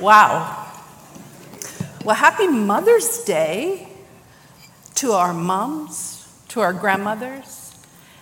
Wow. 0.00 0.70
Well, 2.04 2.14
happy 2.14 2.46
Mother's 2.46 3.24
Day 3.24 3.88
to 4.96 5.12
our 5.12 5.32
moms, 5.32 6.28
to 6.48 6.60
our 6.60 6.74
grandmothers. 6.74 7.74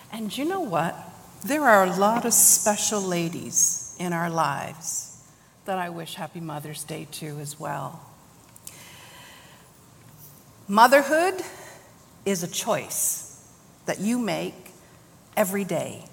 And 0.09 0.35
you 0.35 0.45
know 0.45 0.61
what? 0.61 0.95
There 1.43 1.63
are 1.63 1.83
a 1.83 1.95
lot 1.97 2.23
of 2.23 2.33
special 2.33 3.01
ladies 3.01 3.93
in 3.99 4.13
our 4.13 4.29
lives 4.29 5.21
that 5.65 5.77
I 5.77 5.89
wish 5.89 6.15
Happy 6.15 6.39
Mother's 6.39 6.85
Day 6.85 7.07
to 7.11 7.39
as 7.39 7.59
well. 7.59 7.99
Motherhood 10.69 11.41
is 12.25 12.41
a 12.41 12.47
choice 12.47 13.45
that 13.85 13.99
you 13.99 14.17
make 14.17 14.71
every 15.35 15.65
day 15.65 16.05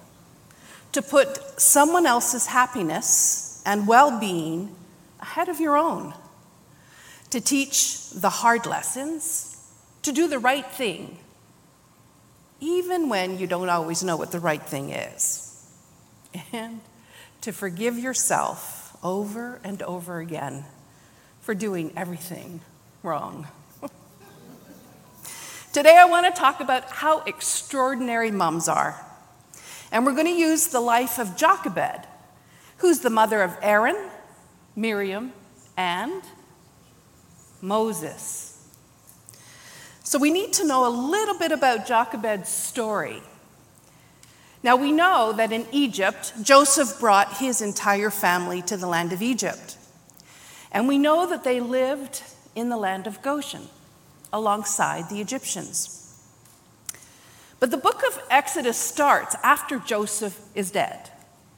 to 0.90 1.02
put 1.02 1.60
someone 1.60 2.04
else's 2.04 2.46
happiness 2.46 3.62
and 3.64 3.86
well 3.86 4.18
being 4.18 4.74
ahead 5.22 5.48
of 5.48 5.60
your 5.60 5.76
own, 5.76 6.12
to 7.30 7.40
teach 7.40 8.10
the 8.10 8.28
hard 8.28 8.66
lessons, 8.66 9.56
to 10.02 10.12
do 10.12 10.28
the 10.28 10.38
right 10.38 10.66
thing, 10.66 11.16
even 12.60 13.08
when 13.08 13.38
you 13.38 13.46
don't 13.46 13.70
always 13.70 14.02
know 14.04 14.16
what 14.16 14.32
the 14.32 14.40
right 14.40 14.62
thing 14.62 14.90
is, 14.90 15.66
and 16.52 16.80
to 17.40 17.52
forgive 17.52 17.98
yourself 17.98 18.96
over 19.02 19.60
and 19.64 19.82
over 19.82 20.18
again 20.18 20.64
for 21.40 21.54
doing 21.54 21.92
everything 21.96 22.60
wrong. 23.02 23.46
Today, 25.72 25.96
I 25.96 26.04
want 26.04 26.32
to 26.32 26.38
talk 26.38 26.60
about 26.60 26.84
how 26.90 27.20
extraordinary 27.22 28.30
moms 28.30 28.68
are. 28.68 29.00
And 29.90 30.06
we're 30.06 30.14
going 30.14 30.26
to 30.26 30.32
use 30.32 30.68
the 30.68 30.80
life 30.80 31.18
of 31.18 31.36
Jochebed, 31.36 32.06
who's 32.78 33.00
the 33.00 33.10
mother 33.10 33.42
of 33.42 33.56
Aaron, 33.60 33.96
Miriam, 34.74 35.32
and 35.76 36.22
Moses. 37.60 38.68
So 40.02 40.18
we 40.18 40.30
need 40.30 40.52
to 40.54 40.66
know 40.66 40.86
a 40.86 40.90
little 40.90 41.38
bit 41.38 41.52
about 41.52 41.86
Jochebed's 41.86 42.48
story. 42.48 43.22
Now 44.62 44.76
we 44.76 44.92
know 44.92 45.32
that 45.32 45.52
in 45.52 45.66
Egypt, 45.72 46.34
Joseph 46.42 47.00
brought 47.00 47.38
his 47.38 47.60
entire 47.60 48.10
family 48.10 48.62
to 48.62 48.76
the 48.76 48.86
land 48.86 49.12
of 49.12 49.22
Egypt. 49.22 49.76
And 50.70 50.88
we 50.88 50.98
know 50.98 51.26
that 51.28 51.44
they 51.44 51.60
lived 51.60 52.22
in 52.54 52.68
the 52.68 52.76
land 52.76 53.06
of 53.06 53.22
Goshen 53.22 53.68
alongside 54.32 55.08
the 55.08 55.20
Egyptians. 55.20 55.98
But 57.60 57.70
the 57.70 57.76
book 57.76 58.02
of 58.06 58.20
Exodus 58.30 58.76
starts 58.76 59.36
after 59.42 59.78
Joseph 59.78 60.40
is 60.54 60.70
dead 60.70 61.11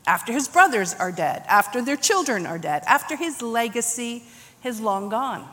after 0.07 0.33
his 0.33 0.49
brothers 0.49 0.95
are 0.95 1.13
dead, 1.13 1.45
after 1.49 1.81
their 1.83 1.97
children 1.97 2.47
are 2.47 2.59
dead, 2.59 2.83
after 2.87 3.17
his 3.17 3.41
legacy 3.41 4.25
is 4.63 4.81
long 4.81 5.09
gone. 5.09 5.49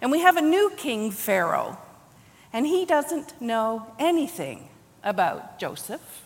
And 0.00 0.10
we 0.10 0.20
have 0.20 0.36
a 0.36 0.42
new 0.42 0.70
king, 0.76 1.10
Pharaoh, 1.10 1.78
and 2.52 2.66
he 2.66 2.84
doesn't 2.84 3.40
know 3.40 3.86
anything 3.98 4.68
about 5.02 5.58
Joseph 5.58 6.22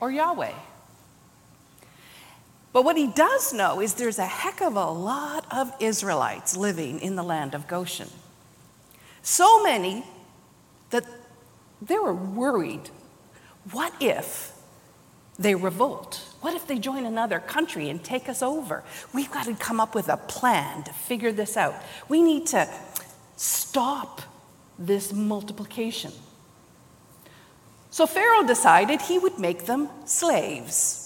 or 0.00 0.10
Yahweh. 0.10 0.52
But 2.72 2.84
what 2.84 2.96
he 2.96 3.06
does 3.06 3.52
know 3.52 3.80
is 3.80 3.94
there's 3.94 4.18
a 4.18 4.26
heck 4.26 4.60
of 4.60 4.74
a 4.74 4.90
lot 4.90 5.46
of 5.50 5.72
Israelites 5.78 6.56
living 6.56 6.98
in 7.00 7.14
the 7.14 7.22
land 7.22 7.54
of 7.54 7.68
Goshen. 7.68 8.08
So 9.22 9.62
many 9.62 10.04
that 10.90 11.04
they 11.80 11.98
were 11.98 12.12
worried 12.12 12.90
what 13.70 13.94
if 14.00 14.53
they 15.38 15.54
revolt? 15.54 16.22
What 16.40 16.54
if 16.54 16.66
they 16.66 16.78
join 16.78 17.06
another 17.06 17.40
country 17.40 17.88
and 17.88 18.02
take 18.02 18.28
us 18.28 18.42
over? 18.42 18.84
We've 19.12 19.30
got 19.30 19.46
to 19.46 19.54
come 19.54 19.80
up 19.80 19.94
with 19.94 20.08
a 20.08 20.16
plan 20.16 20.82
to 20.84 20.92
figure 20.92 21.32
this 21.32 21.56
out. 21.56 21.74
We 22.08 22.22
need 22.22 22.46
to 22.48 22.68
stop 23.36 24.22
this 24.78 25.12
multiplication. 25.12 26.12
So 27.90 28.06
Pharaoh 28.06 28.46
decided 28.46 29.02
he 29.02 29.18
would 29.18 29.38
make 29.38 29.66
them 29.66 29.88
slaves. 30.04 31.04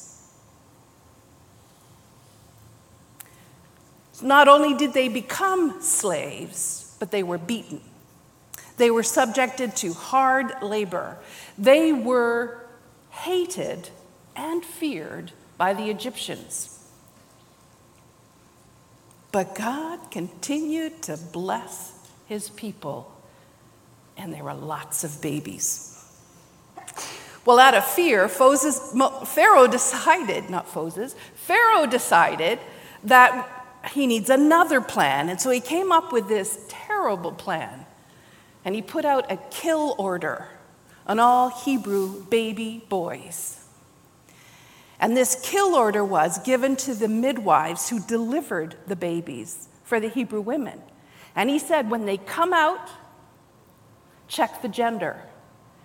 Not 4.23 4.49
only 4.49 4.75
did 4.75 4.95
they 4.95 5.09
become 5.09 5.81
slaves, 5.81 6.97
but 6.99 7.11
they 7.11 7.23
were 7.23 7.39
beaten. 7.39 7.81
They 8.77 8.91
were 8.91 9.03
subjected 9.03 9.77
to 9.77 9.93
hard 9.93 10.63
labor. 10.63 11.19
They 11.57 11.93
were 11.93 12.67
hated 13.11 13.91
and 14.39 14.65
feared 14.65 15.33
by 15.59 15.75
the 15.75 15.91
Egyptians. 15.91 16.79
But 19.33 19.55
God 19.55 20.11
continued 20.11 21.03
to 21.03 21.19
bless 21.19 21.93
his 22.27 22.49
people, 22.49 23.13
and 24.17 24.33
there 24.33 24.45
were 24.45 24.55
lots 24.55 25.05
of 25.05 25.21
babies. 25.21 26.03
Well, 27.45 27.59
out 27.59 27.75
of 27.75 27.85
fear, 27.85 28.29
Pharaoh 28.29 29.67
decided, 29.67 30.49
not 30.49 30.75
Moses, 30.75 31.17
Pharaoh 31.35 31.87
decided 31.87 32.59
that 33.05 33.67
he 33.93 34.07
needs 34.07 34.29
another 34.29 34.81
plan. 34.81 35.29
And 35.29 35.41
so 35.41 35.51
he 35.51 35.61
came 35.61 35.91
up 35.91 36.13
with 36.13 36.29
this 36.29 36.59
terrible 36.69 37.33
plan. 37.33 37.87
And 38.65 38.75
he 38.75 38.83
put 38.83 39.05
out 39.05 39.31
a 39.33 39.39
kill 39.51 39.95
order 39.99 40.49
on 41.07 41.19
all 41.19 41.49
Hebrew 41.49 42.25
baby 42.25 42.85
boys. 42.89 43.58
And 45.01 45.17
this 45.17 45.39
kill 45.43 45.75
order 45.75 46.05
was 46.05 46.39
given 46.39 46.77
to 46.77 46.95
the 46.95 47.09
midwives 47.09 47.89
who 47.89 48.01
delivered 48.01 48.77
the 48.87 48.97
babies 48.97 49.69
for 49.85 50.01
the 50.01 50.09
Hebrew 50.09 50.41
women. 50.41 50.83
And 51.37 51.49
he 51.49 51.59
said, 51.59 51.91
when 51.91 52.05
they 52.05 52.17
come 52.17 52.53
out, 52.53 52.91
check 54.27 54.61
the 54.61 54.69
gender. 54.69 55.23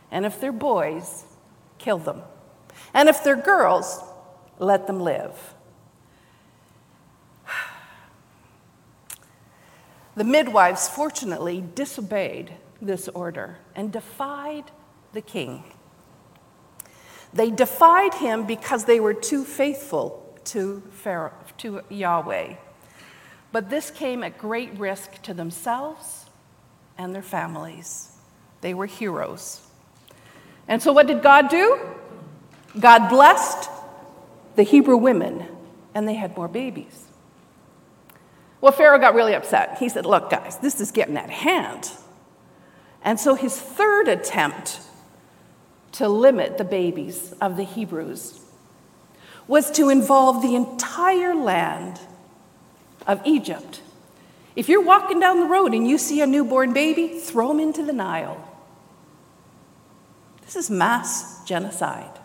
And 0.10 0.26
if 0.26 0.42
they're 0.42 0.52
boys, 0.52 1.26
kill 1.78 2.00
them. 2.00 2.22
And 2.94 3.08
if 3.08 3.24
they're 3.24 3.36
girls, 3.36 4.00
let 4.60 4.88
them 4.88 5.00
live. 5.00 5.54
The 10.16 10.24
midwives, 10.24 10.88
fortunately, 10.88 11.64
disobeyed 11.74 12.54
this 12.80 13.08
order 13.10 13.58
and 13.76 13.92
defied 13.92 14.66
the 15.12 15.22
king. 15.22 15.64
They 17.34 17.50
defied 17.50 18.14
him 18.16 18.46
because 18.46 18.86
they 18.86 19.00
were 19.00 19.14
too 19.14 19.44
faithful 19.44 20.38
to, 20.46 20.82
Pharaoh, 20.92 21.34
to 21.60 21.82
Yahweh. 21.90 22.56
But 23.52 23.70
this 23.70 23.92
came 23.92 24.24
at 24.24 24.38
great 24.38 24.78
risk 24.78 25.22
to 25.24 25.34
themselves 25.34 26.26
and 26.98 27.14
their 27.14 27.22
families. 27.22 28.12
They 28.62 28.74
were 28.74 28.86
heroes. 28.86 29.62
And 30.68 30.82
so, 30.82 30.94
what 30.94 31.08
did 31.08 31.22
God 31.22 31.50
do? 31.50 31.80
God 32.80 33.10
blessed 33.10 33.70
the 34.56 34.64
Hebrew 34.64 34.98
women, 34.98 35.46
and 35.94 36.08
they 36.08 36.16
had 36.16 36.36
more 36.36 36.48
babies. 36.48 37.06
Well, 38.62 38.72
Pharaoh 38.72 39.00
got 39.00 39.14
really 39.14 39.34
upset. 39.36 39.78
He 39.80 39.90
said, 39.90 40.06
Look, 40.06 40.30
guys, 40.30 40.58
this 40.58 40.80
is 40.80 40.92
getting 40.92 41.18
out 41.18 41.26
of 41.26 41.32
hand. 41.32 41.92
And 43.04 43.20
so, 43.20 43.36
his 43.36 43.60
third 43.60 44.08
attempt 44.08 44.80
to 45.94 46.10
limit 46.10 46.58
the 46.58 46.64
babies 46.64 47.34
of 47.42 47.58
the 47.58 47.64
Hebrews 47.64 48.40
was 49.48 49.72
to 49.72 49.90
involve 49.90 50.42
the 50.42 50.56
entire 50.56 51.36
land 51.36 52.00
of 53.06 53.22
Egypt. 53.26 53.82
If 54.56 54.70
you're 54.70 54.84
walking 54.84 55.20
down 55.20 55.40
the 55.40 55.46
road 55.46 55.74
and 55.74 55.88
you 55.88 55.98
see 55.98 56.22
a 56.22 56.28
newborn 56.28 56.74
baby, 56.74 57.20
throw 57.20 57.52
him 57.52 57.60
into 57.60 57.84
the 57.84 57.94
Nile. 57.94 58.50
This 60.46 60.56
is 60.56 60.70
mass 60.70 61.44
genocide. 61.46 62.20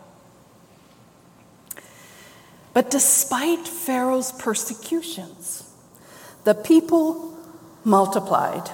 But 2.74 2.90
despite 2.90 3.66
Pharaoh's 3.66 4.32
persecutions, 4.32 5.69
the 6.44 6.54
people 6.54 7.37
multiplied. 7.84 8.70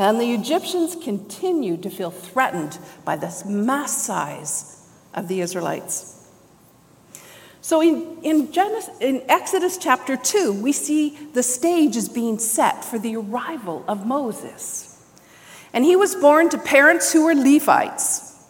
And 0.00 0.18
the 0.18 0.32
Egyptians 0.32 0.96
continued 0.96 1.82
to 1.82 1.90
feel 1.90 2.10
threatened 2.10 2.78
by 3.04 3.16
this 3.16 3.44
mass 3.44 4.02
size 4.02 4.82
of 5.12 5.28
the 5.28 5.42
Israelites. 5.42 6.26
So 7.60 7.82
in, 7.82 8.16
in, 8.22 8.50
Genesis, 8.50 8.98
in 8.98 9.22
Exodus 9.28 9.76
chapter 9.76 10.16
2, 10.16 10.62
we 10.62 10.72
see 10.72 11.18
the 11.34 11.42
stage 11.42 11.96
is 11.96 12.08
being 12.08 12.38
set 12.38 12.82
for 12.82 12.98
the 12.98 13.16
arrival 13.16 13.84
of 13.86 14.06
Moses. 14.06 15.06
And 15.74 15.84
he 15.84 15.96
was 15.96 16.14
born 16.14 16.48
to 16.48 16.56
parents 16.56 17.12
who 17.12 17.24
were 17.24 17.34
Levites. 17.34 18.42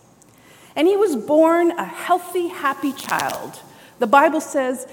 And 0.76 0.86
he 0.86 0.96
was 0.96 1.16
born 1.16 1.72
a 1.72 1.84
healthy, 1.84 2.46
happy 2.46 2.92
child. 2.92 3.58
The 3.98 4.06
Bible 4.06 4.40
says 4.40 4.86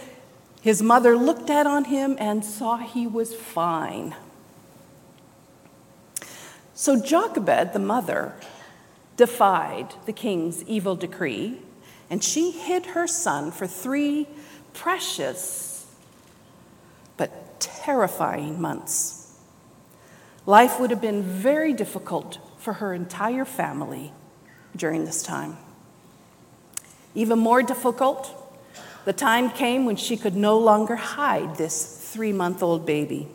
his 0.61 0.81
mother 0.81 1.15
looked 1.15 1.51
at 1.51 1.67
on 1.67 1.85
him 1.85 2.17
and 2.19 2.43
saw 2.43 2.77
he 2.77 3.05
was 3.05 3.35
fine. 3.35 4.15
So 6.77 6.95
Jochebed, 7.01 7.73
the 7.73 7.79
mother, 7.79 8.35
defied 9.15 9.95
the 10.05 10.13
king's 10.13 10.61
evil 10.65 10.95
decree, 10.95 11.57
and 12.07 12.23
she 12.23 12.51
hid 12.51 12.85
her 12.85 13.07
son 13.07 13.49
for 13.49 13.65
three 13.65 14.27
precious 14.75 15.87
but 17.17 17.59
terrifying 17.59 18.61
months. 18.61 19.39
Life 20.45 20.79
would 20.79 20.91
have 20.91 21.01
been 21.01 21.23
very 21.23 21.73
difficult 21.73 22.37
for 22.59 22.73
her 22.73 22.93
entire 22.93 23.43
family 23.43 24.13
during 24.75 25.03
this 25.03 25.23
time. 25.23 25.57
Even 27.15 27.39
more 27.39 27.63
difficult, 27.63 28.31
the 29.03 29.13
time 29.13 29.49
came 29.49 29.85
when 29.85 29.95
she 29.95 30.15
could 30.15 30.35
no 30.35 30.59
longer 30.59 30.95
hide 30.95 31.55
this 31.55 32.11
three 32.13 32.31
month 32.31 32.61
old 32.61 32.85
baby. 32.85 33.27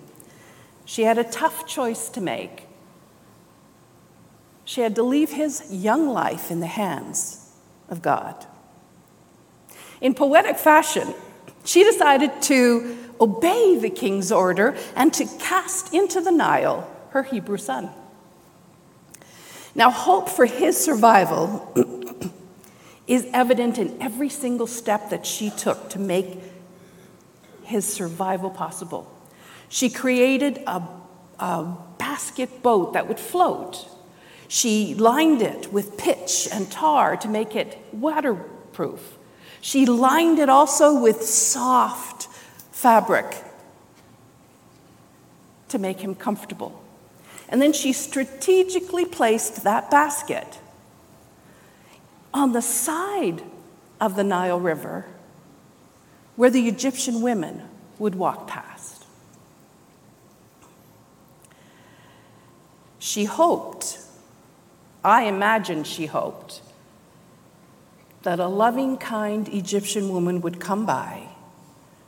She 0.84 1.02
had 1.02 1.18
a 1.18 1.24
tough 1.24 1.66
choice 1.66 2.08
to 2.10 2.20
make. 2.20 2.68
She 4.72 4.80
had 4.80 4.94
to 4.94 5.02
leave 5.02 5.30
his 5.30 5.70
young 5.70 6.08
life 6.08 6.50
in 6.50 6.60
the 6.60 6.66
hands 6.66 7.46
of 7.90 8.00
God. 8.00 8.46
In 10.00 10.14
poetic 10.14 10.56
fashion, 10.56 11.12
she 11.62 11.84
decided 11.84 12.40
to 12.44 12.96
obey 13.20 13.78
the 13.78 13.90
king's 13.90 14.32
order 14.32 14.74
and 14.96 15.12
to 15.12 15.26
cast 15.38 15.92
into 15.92 16.22
the 16.22 16.30
Nile 16.30 16.90
her 17.10 17.22
Hebrew 17.22 17.58
son. 17.58 17.90
Now, 19.74 19.90
hope 19.90 20.30
for 20.30 20.46
his 20.46 20.82
survival 20.82 21.70
is 23.06 23.26
evident 23.34 23.76
in 23.76 24.00
every 24.00 24.30
single 24.30 24.66
step 24.66 25.10
that 25.10 25.26
she 25.26 25.50
took 25.50 25.90
to 25.90 25.98
make 25.98 26.38
his 27.62 27.84
survival 27.84 28.48
possible. 28.48 29.06
She 29.68 29.90
created 29.90 30.62
a, 30.66 30.82
a 31.38 31.76
basket 31.98 32.62
boat 32.62 32.94
that 32.94 33.06
would 33.06 33.20
float. 33.20 33.86
She 34.52 34.94
lined 34.94 35.40
it 35.40 35.72
with 35.72 35.96
pitch 35.96 36.46
and 36.52 36.70
tar 36.70 37.16
to 37.16 37.26
make 37.26 37.56
it 37.56 37.78
waterproof. 37.90 39.16
She 39.62 39.86
lined 39.86 40.38
it 40.38 40.50
also 40.50 41.00
with 41.00 41.22
soft 41.22 42.28
fabric 42.70 43.34
to 45.68 45.78
make 45.78 46.00
him 46.00 46.14
comfortable. 46.14 46.84
And 47.48 47.62
then 47.62 47.72
she 47.72 47.94
strategically 47.94 49.06
placed 49.06 49.64
that 49.64 49.90
basket 49.90 50.58
on 52.34 52.52
the 52.52 52.60
side 52.60 53.42
of 54.02 54.16
the 54.16 54.24
Nile 54.24 54.60
River 54.60 55.06
where 56.36 56.50
the 56.50 56.68
Egyptian 56.68 57.22
women 57.22 57.62
would 57.98 58.16
walk 58.16 58.48
past. 58.48 59.06
She 62.98 63.24
hoped, 63.24 63.98
I 65.04 65.24
imagine 65.24 65.84
she 65.84 66.06
hoped, 66.06 66.62
that 68.22 68.38
a 68.38 68.46
loving, 68.46 68.96
kind 68.96 69.48
Egyptian 69.48 70.10
woman 70.10 70.40
would 70.42 70.60
come 70.60 70.86
by 70.86 71.28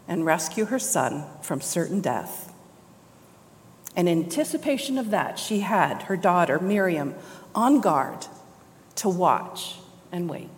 and 0.06 0.24
rescue 0.24 0.66
her 0.66 0.78
son 0.78 1.24
from 1.42 1.60
certain 1.60 2.00
death. 2.00 2.52
In 3.96 4.06
anticipation 4.06 4.96
of 4.96 5.10
that, 5.10 5.38
she 5.38 5.60
had 5.60 6.02
her 6.02 6.16
daughter, 6.16 6.60
Miriam, 6.60 7.14
on 7.54 7.80
guard 7.80 8.26
to 8.96 9.08
watch 9.08 9.76
and 10.12 10.28
wait. 10.28 10.48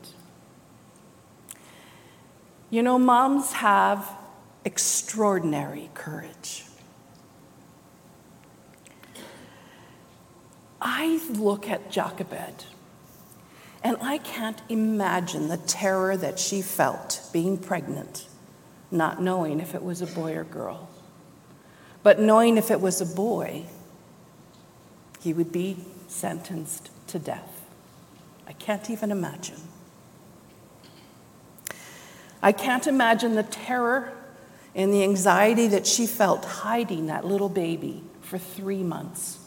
You 2.68 2.82
know, 2.82 2.98
moms 2.98 3.52
have 3.52 4.10
extraordinary 4.64 5.88
courage. 5.94 6.65
I 10.88 11.20
look 11.30 11.68
at 11.68 11.90
Jochebed 11.90 12.64
and 13.82 13.96
I 14.00 14.18
can't 14.18 14.62
imagine 14.68 15.48
the 15.48 15.56
terror 15.56 16.16
that 16.16 16.38
she 16.38 16.62
felt 16.62 17.28
being 17.32 17.58
pregnant, 17.58 18.28
not 18.92 19.20
knowing 19.20 19.58
if 19.58 19.74
it 19.74 19.82
was 19.82 20.00
a 20.00 20.06
boy 20.06 20.36
or 20.36 20.44
girl. 20.44 20.88
But 22.04 22.20
knowing 22.20 22.56
if 22.56 22.70
it 22.70 22.80
was 22.80 23.00
a 23.00 23.06
boy, 23.06 23.64
he 25.18 25.32
would 25.32 25.50
be 25.50 25.78
sentenced 26.06 26.90
to 27.08 27.18
death. 27.18 27.66
I 28.46 28.52
can't 28.52 28.88
even 28.88 29.10
imagine. 29.10 29.60
I 32.40 32.52
can't 32.52 32.86
imagine 32.86 33.34
the 33.34 33.42
terror 33.42 34.12
and 34.72 34.94
the 34.94 35.02
anxiety 35.02 35.66
that 35.66 35.84
she 35.84 36.06
felt 36.06 36.44
hiding 36.44 37.06
that 37.06 37.24
little 37.24 37.48
baby 37.48 38.04
for 38.20 38.38
three 38.38 38.84
months, 38.84 39.40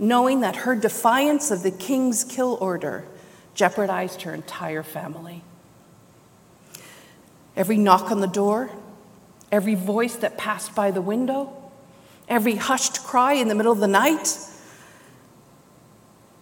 knowing 0.00 0.40
that 0.40 0.56
her 0.56 0.74
defiance 0.74 1.50
of 1.50 1.62
the 1.62 1.70
king's 1.70 2.24
kill 2.24 2.56
order 2.60 3.04
jeopardized 3.54 4.22
her 4.22 4.32
entire 4.32 4.82
family. 4.82 5.44
Every 7.54 7.76
knock 7.76 8.10
on 8.10 8.20
the 8.20 8.26
door, 8.26 8.70
every 9.52 9.74
voice 9.74 10.16
that 10.16 10.38
passed 10.38 10.74
by 10.74 10.90
the 10.90 11.02
window, 11.02 11.54
every 12.28 12.56
hushed 12.56 13.04
cry 13.04 13.34
in 13.34 13.48
the 13.48 13.54
middle 13.54 13.72
of 13.72 13.78
the 13.78 13.86
night, 13.86 14.38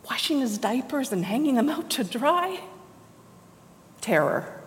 washing 0.09 0.39
his 0.39 0.57
diapers 0.59 1.11
and 1.11 1.25
hanging 1.25 1.57
them 1.57 1.69
out 1.69 1.91
to 1.91 2.05
dry, 2.05 2.61
terror 4.01 4.63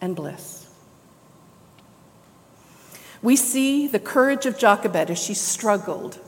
and 0.00 0.16
bliss. 0.16 0.72
We 3.20 3.36
see 3.36 3.86
the 3.86 3.98
courage 3.98 4.46
of 4.46 4.56
Jochebed 4.56 5.10
as 5.10 5.22
she 5.22 5.34
struggled 5.34 6.18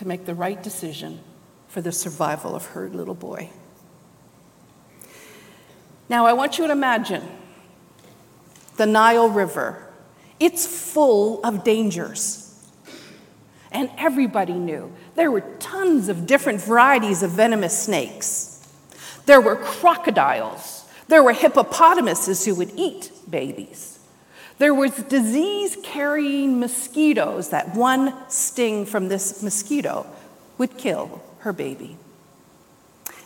to 0.00 0.08
make 0.08 0.24
the 0.24 0.34
right 0.34 0.62
decision 0.62 1.20
for 1.68 1.82
the 1.82 1.92
survival 1.92 2.54
of 2.56 2.64
her 2.68 2.88
little 2.88 3.14
boy. 3.14 3.50
Now, 6.08 6.24
I 6.24 6.32
want 6.32 6.56
you 6.56 6.66
to 6.66 6.72
imagine 6.72 7.22
the 8.78 8.86
Nile 8.86 9.28
River. 9.28 9.86
It's 10.38 10.66
full 10.66 11.44
of 11.44 11.64
dangers. 11.64 12.66
And 13.72 13.90
everybody 13.98 14.54
knew 14.54 14.90
there 15.16 15.30
were 15.30 15.42
tons 15.58 16.08
of 16.08 16.26
different 16.26 16.62
varieties 16.62 17.22
of 17.22 17.32
venomous 17.32 17.78
snakes. 17.78 18.66
There 19.26 19.42
were 19.42 19.56
crocodiles. 19.56 20.88
There 21.08 21.22
were 21.22 21.34
hippopotamuses 21.34 22.46
who 22.46 22.54
would 22.54 22.72
eat 22.74 23.12
babies. 23.28 23.89
There 24.60 24.74
was 24.74 24.92
disease 24.92 25.78
carrying 25.82 26.60
mosquitoes 26.60 27.48
that 27.48 27.74
one 27.74 28.12
sting 28.28 28.84
from 28.84 29.08
this 29.08 29.42
mosquito 29.42 30.06
would 30.58 30.76
kill 30.76 31.22
her 31.38 31.54
baby. 31.54 31.96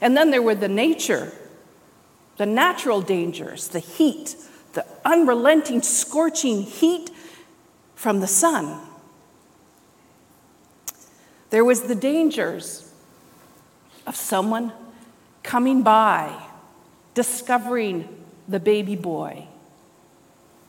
And 0.01 0.17
then 0.17 0.31
there 0.31 0.41
were 0.41 0.55
the 0.55 0.69
nature, 0.69 1.33
the 2.37 2.47
natural 2.47 3.01
dangers, 3.01 3.67
the 3.67 3.81
heat, 3.81 4.37
the 4.75 4.87
unrelenting, 5.05 5.83
scorching 5.83 6.63
heat 6.63 7.11
from 7.97 8.21
the 8.21 8.29
sun. 8.29 8.81
There 11.51 11.65
was 11.65 11.83
the 11.83 11.97
dangers 11.97 12.93
of 14.07 14.15
someone 14.15 14.73
coming 15.43 15.83
by, 15.83 16.45
discovering 17.15 18.25
the 18.47 18.61
baby 18.61 18.95
boy, 18.95 19.49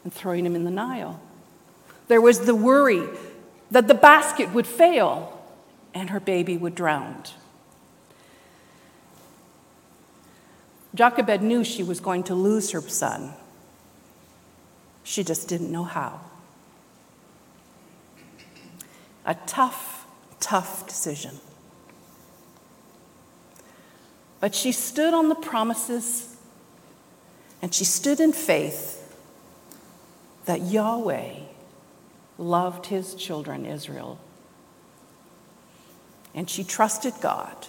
and 0.05 0.13
throwing 0.13 0.45
him 0.45 0.55
in 0.55 0.63
the 0.63 0.71
Nile. 0.71 1.19
There 2.07 2.21
was 2.21 2.41
the 2.41 2.55
worry 2.55 3.09
that 3.71 3.87
the 3.87 3.95
basket 3.95 4.53
would 4.53 4.67
fail 4.67 5.43
and 5.95 6.11
her 6.11 6.19
baby 6.19 6.55
would 6.55 6.75
drown. 6.75 7.23
Jochebed 10.93 11.41
knew 11.41 11.63
she 11.63 11.81
was 11.81 11.99
going 11.99 12.23
to 12.23 12.35
lose 12.35 12.71
her 12.71 12.81
son. 12.81 13.33
She 15.03 15.23
just 15.23 15.49
didn't 15.49 15.71
know 15.71 15.83
how. 15.83 16.21
A 19.25 19.33
tough, 19.47 20.05
tough 20.39 20.87
decision. 20.87 21.39
But 24.39 24.53
she 24.53 24.71
stood 24.71 25.15
on 25.15 25.29
the 25.29 25.35
promises 25.35 26.35
and 27.59 27.73
she 27.73 27.83
stood 27.83 28.19
in 28.19 28.31
faith 28.31 28.94
that 30.45 30.61
Yahweh 30.61 31.33
loved 32.37 32.87
his 32.87 33.15
children, 33.15 33.65
Israel 33.65 34.19
and 36.35 36.49
she 36.49 36.63
trusted 36.63 37.13
God. 37.21 37.67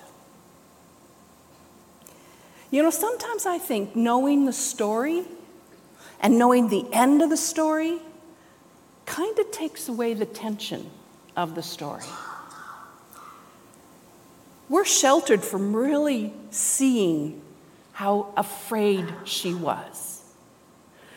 You 2.70 2.82
know, 2.82 2.90
sometimes 2.90 3.46
I 3.46 3.58
think 3.58 3.94
knowing 3.94 4.44
the 4.44 4.52
story 4.52 5.24
and 6.20 6.36
knowing 6.36 6.68
the 6.68 6.84
end 6.92 7.22
of 7.22 7.30
the 7.30 7.36
story 7.36 7.98
kind 9.06 9.38
of 9.38 9.52
takes 9.52 9.88
away 9.88 10.14
the 10.14 10.26
tension 10.26 10.90
of 11.36 11.54
the 11.54 11.62
story. 11.62 12.02
We're 14.68 14.84
sheltered 14.84 15.44
from 15.44 15.76
really 15.76 16.32
seeing 16.50 17.40
how 17.92 18.32
afraid 18.36 19.06
she 19.24 19.54
was, 19.54 20.15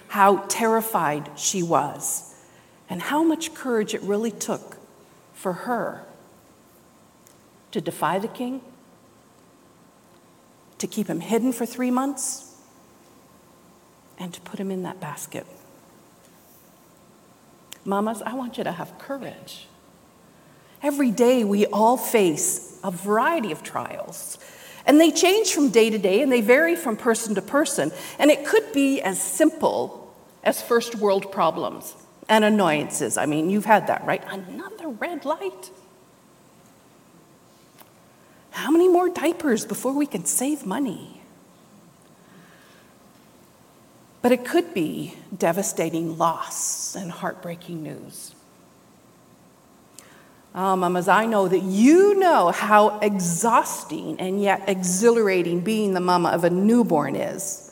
how 0.10 0.38
terrified 0.48 1.30
she 1.36 1.64
was, 1.64 2.36
and 2.90 3.02
how 3.02 3.24
much 3.24 3.54
courage 3.54 3.94
it 3.94 4.02
really 4.02 4.32
took 4.32 4.78
for 5.34 5.54
her 5.54 6.04
to 7.72 7.80
defy 7.80 8.18
the 8.20 8.28
king, 8.28 8.62
to 10.80 10.88
keep 10.88 11.08
him 11.08 11.20
hidden 11.20 11.54
for 11.54 11.66
three 11.66 11.92
months, 11.92 12.56
and 14.18 14.34
to 14.34 14.42
put 14.42 14.60
him 14.60 14.72
in 14.72 14.84
that 14.84 15.00
basket. 15.00 15.46
Mamas, 17.86 18.22
I 18.24 18.34
want 18.34 18.58
you 18.58 18.64
to 18.64 18.72
have 18.72 18.98
courage. 18.98 19.68
Every 20.82 21.12
day 21.12 21.44
we 21.44 21.66
all 21.68 21.98
face 21.98 22.80
a 22.84 22.92
variety 22.92 23.52
of 23.52 23.64
trials. 23.64 24.38
And 24.86 25.00
they 25.00 25.12
change 25.12 25.54
from 25.54 25.70
day 25.70 25.90
to 25.90 25.98
day 25.98 26.22
and 26.22 26.32
they 26.32 26.42
vary 26.42 26.76
from 26.76 26.98
person 26.98 27.36
to 27.36 27.42
person. 27.42 27.92
And 28.18 28.32
it 28.32 28.46
could 28.46 28.74
be 28.74 29.02
as 29.02 29.22
simple 29.22 29.99
as 30.44 30.62
first 30.62 30.96
world 30.96 31.32
problems 31.32 31.96
and 32.28 32.46
annoyances. 32.46 33.18
I 33.18 33.26
mean, 33.26 33.50
you've 33.50 33.66
had 33.66 33.88
that, 33.88 34.06
right? 34.06 34.24
Another 34.30 34.90
red 34.90 35.26
light. 35.26 35.72
How 38.52 38.72
many 38.72 38.88
more 38.88 39.10
diapers 39.10 39.66
before 39.66 39.94
we 39.94 40.06
can 40.06 40.26
save 40.26 40.66
money? 40.66 41.22
But 44.22 44.32
it 44.32 44.46
could 44.46 44.74
be 44.74 45.16
devastating 45.36 46.18
loss 46.18 46.96
and 46.96 47.12
heartbreaking 47.12 47.82
news. 47.82 48.36
Oh, 50.54 50.76
mamas, 50.76 51.08
I 51.08 51.26
know 51.26 51.48
that 51.48 51.62
you 51.62 52.16
know 52.16 52.52
how 52.52 53.00
exhausting 53.00 54.20
and 54.20 54.42
yet 54.42 54.68
exhilarating 54.68 55.62
being 55.62 55.94
the 55.94 56.00
mama 56.00 56.30
of 56.30 56.44
a 56.44 56.50
newborn 56.50 57.16
is. 57.16 57.69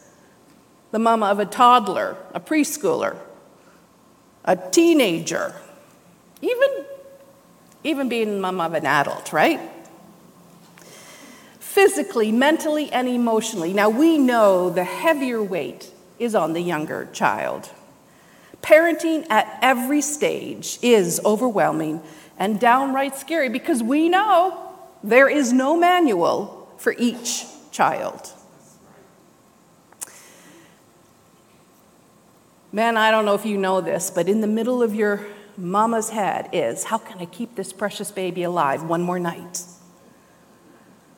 The 0.98 1.04
mama 1.04 1.28
of 1.28 1.38
a 1.38 1.46
toddler, 1.46 2.18
a 2.34 2.40
preschooler, 2.40 3.16
a 4.44 4.58
teenager, 4.58 5.54
even, 6.42 6.70
even 7.84 8.10
being 8.10 8.34
the 8.34 8.40
mama 8.40 8.64
of 8.64 8.74
an 8.74 8.88
adult, 8.88 9.32
right? 9.32 9.60
Physically, 11.60 12.32
mentally, 12.32 12.92
and 12.92 13.08
emotionally. 13.08 13.74
Now, 13.74 13.90
we 13.90 14.18
know 14.18 14.72
the 14.72 14.84
heavier 14.84 15.44
weight 15.44 15.92
is 16.18 16.34
on 16.34 16.54
the 16.54 16.62
younger 16.62 17.08
child. 17.14 17.70
Parenting 18.64 19.28
at 19.30 19.60
every 19.62 20.02
stage 20.02 20.80
is 20.82 21.22
overwhelming 21.24 22.02
and 22.40 22.60
downright 22.60 23.16
scary 23.16 23.50
because 23.50 23.84
we 23.84 24.10
know 24.10 24.74
there 25.04 25.30
is 25.30 25.54
no 25.54 25.78
manual 25.78 26.68
for 26.78 26.96
each 26.98 27.46
child. 27.70 28.32
Man, 32.78 32.96
I 32.96 33.10
don't 33.10 33.26
know 33.26 33.34
if 33.34 33.44
you 33.44 33.58
know 33.58 33.82
this, 33.82 34.12
but 34.12 34.30
in 34.30 34.40
the 34.40 34.46
middle 34.46 34.84
of 34.84 34.94
your 34.94 35.26
mama's 35.58 36.12
head 36.12 36.48
is 36.54 36.84
how 36.84 37.00
can 37.00 37.18
I 37.18 37.26
keep 37.26 37.56
this 37.56 37.74
precious 37.74 38.12
baby 38.12 38.44
alive 38.44 38.84
one 38.84 39.02
more 39.02 39.18
night? 39.18 39.64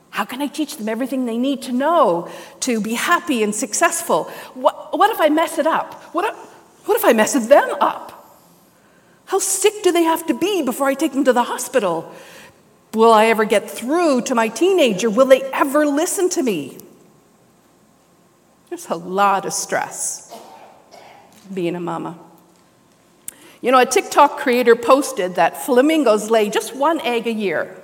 How 0.08 0.24
can 0.24 0.40
I 0.40 0.46
teach 0.46 0.78
them 0.78 0.88
everything 0.88 1.26
they 1.26 1.36
need 1.36 1.60
to 1.64 1.72
know 1.72 2.30
to 2.60 2.80
be 2.80 2.94
happy 2.94 3.42
and 3.42 3.54
successful? 3.54 4.24
What, 4.54 4.96
what 4.96 5.10
if 5.10 5.20
I 5.20 5.28
mess 5.28 5.58
it 5.58 5.66
up? 5.66 6.02
What 6.14 6.24
if, 6.24 6.34
what 6.86 6.96
if 6.96 7.04
I 7.04 7.12
mess 7.12 7.34
them 7.34 7.76
up? 7.78 8.40
How 9.26 9.38
sick 9.38 9.82
do 9.82 9.92
they 9.92 10.04
have 10.04 10.26
to 10.28 10.34
be 10.34 10.62
before 10.62 10.86
I 10.86 10.94
take 10.94 11.12
them 11.12 11.26
to 11.26 11.32
the 11.34 11.42
hospital? 11.42 12.10
Will 12.94 13.12
I 13.12 13.26
ever 13.26 13.44
get 13.44 13.70
through 13.70 14.22
to 14.22 14.34
my 14.34 14.48
teenager? 14.48 15.10
Will 15.10 15.26
they 15.26 15.42
ever 15.52 15.84
listen 15.84 16.30
to 16.30 16.42
me? 16.42 16.78
There's 18.70 18.86
a 18.86 18.96
lot 18.96 19.44
of 19.44 19.52
stress 19.52 20.29
being 21.52 21.74
a 21.74 21.80
mama. 21.80 22.18
You 23.60 23.70
know, 23.70 23.78
a 23.78 23.86
TikTok 23.86 24.38
creator 24.38 24.74
posted 24.74 25.34
that 25.34 25.64
flamingos 25.64 26.30
lay 26.30 26.48
just 26.48 26.74
one 26.74 27.00
egg 27.00 27.26
a 27.26 27.32
year. 27.32 27.76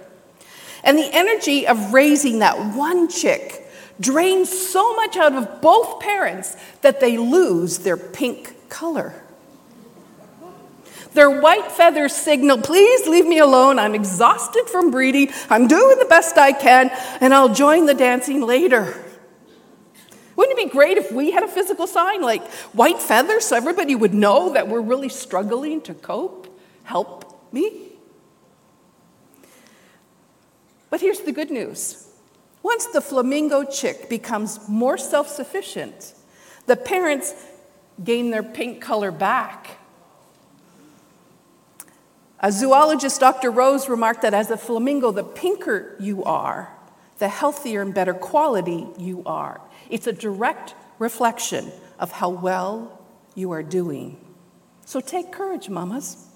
And 0.83 0.97
the 0.97 1.11
energy 1.13 1.67
of 1.67 1.93
raising 1.93 2.39
that 2.39 2.75
one 2.75 3.09
chick 3.09 3.67
drains 4.01 4.51
so 4.51 4.95
much 4.95 5.17
out 5.17 5.35
of 5.35 5.61
both 5.61 6.01
parents 6.01 6.57
that 6.83 7.01
they 7.01 7.19
lose 7.19 7.79
their 7.79 7.97
pink 7.97 8.69
color. 8.69 9.15
Their 11.13 11.41
white 11.41 11.73
feathers 11.73 12.15
signal, 12.15 12.59
please 12.59 13.07
leave 13.09 13.27
me 13.27 13.39
alone. 13.39 13.79
I'm 13.79 13.95
exhausted 13.95 14.69
from 14.69 14.91
breeding. 14.91 15.33
I'm 15.49 15.67
doing 15.67 15.99
the 15.99 16.05
best 16.05 16.37
I 16.37 16.53
can, 16.53 16.91
and 17.21 17.33
I'll 17.33 17.55
join 17.55 17.87
the 17.87 17.95
dancing 17.95 18.43
later. 18.43 19.03
Wouldn't 20.37 20.59
it 20.59 20.67
be 20.67 20.71
great 20.71 20.99
if 20.99 21.11
we 21.11 21.31
had 21.31 21.43
a 21.43 21.49
physical 21.49 21.87
sign 21.87 22.23
like 22.23 22.47
white 22.73 23.01
feathers 23.01 23.47
so 23.47 23.57
everybody 23.57 23.95
would 23.95 24.15
know 24.15 24.53
that 24.53 24.69
we're 24.69 24.81
really 24.81 25.09
struggling 25.09 25.81
to 25.83 25.95
cope? 25.95 26.47
Help 26.85 27.53
me? 27.53 27.93
But 30.91 31.01
here's 31.01 31.21
the 31.21 31.33
good 31.33 31.51
news 31.51 32.09
once 32.63 32.87
the 32.87 33.01
flamingo 33.01 33.65
chick 33.65 34.09
becomes 34.09 34.69
more 34.69 34.99
self 34.99 35.29
sufficient, 35.29 36.15
the 36.67 36.77
parents 36.77 37.35
gain 38.05 38.31
their 38.31 38.43
pink 38.43 38.83
color 38.83 39.11
back 39.11 39.79
a 42.41 42.53
zoologist, 42.53 43.21
Dr. 43.21 43.51
Rose, 43.51 43.89
remarked 43.89 44.23
that 44.23 44.35
as 44.35 44.51
a 44.51 44.57
flamingo, 44.57 45.11
the 45.11 45.25
pinker 45.25 45.97
you 45.99 46.23
are, 46.25 46.71
the 47.19 47.29
healthier 47.29 47.81
and 47.81 47.95
better 47.95 48.13
quality 48.13 48.87
you 48.99 49.23
are. 49.25 49.61
It's 49.91 50.07
a 50.07 50.13
direct 50.13 50.75
reflection 50.99 51.73
of 51.99 52.13
how 52.13 52.31
well 52.31 53.01
you 53.35 53.53
are 53.53 53.63
doing. 53.63 54.19
So 54.85 55.01
take 55.01 55.33
courage, 55.33 55.69
mamas, 55.69 56.27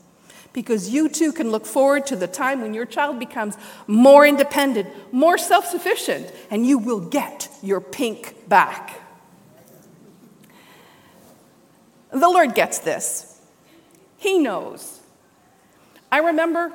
because 0.53 0.91
you 0.91 1.09
too 1.09 1.33
can 1.33 1.51
look 1.51 1.67
forward 1.67 2.07
to 2.07 2.17
the 2.17 2.27
time 2.27 2.61
when 2.61 2.75
your 2.75 2.87
child 2.87 3.19
becomes 3.19 3.57
more 3.87 4.27
independent, 4.27 4.89
more 5.13 5.39
self 5.39 5.67
sufficient, 5.67 6.33
and 6.51 6.67
you 6.67 6.79
will 6.79 7.01
get 7.01 7.49
your 7.63 7.81
pink 7.81 8.49
back. 8.49 9.01
The 12.11 12.29
Lord 12.29 12.55
gets 12.55 12.79
this. 12.81 13.41
He 14.19 14.39
knows 14.39 15.01
I 16.13 16.19
remember 16.19 16.73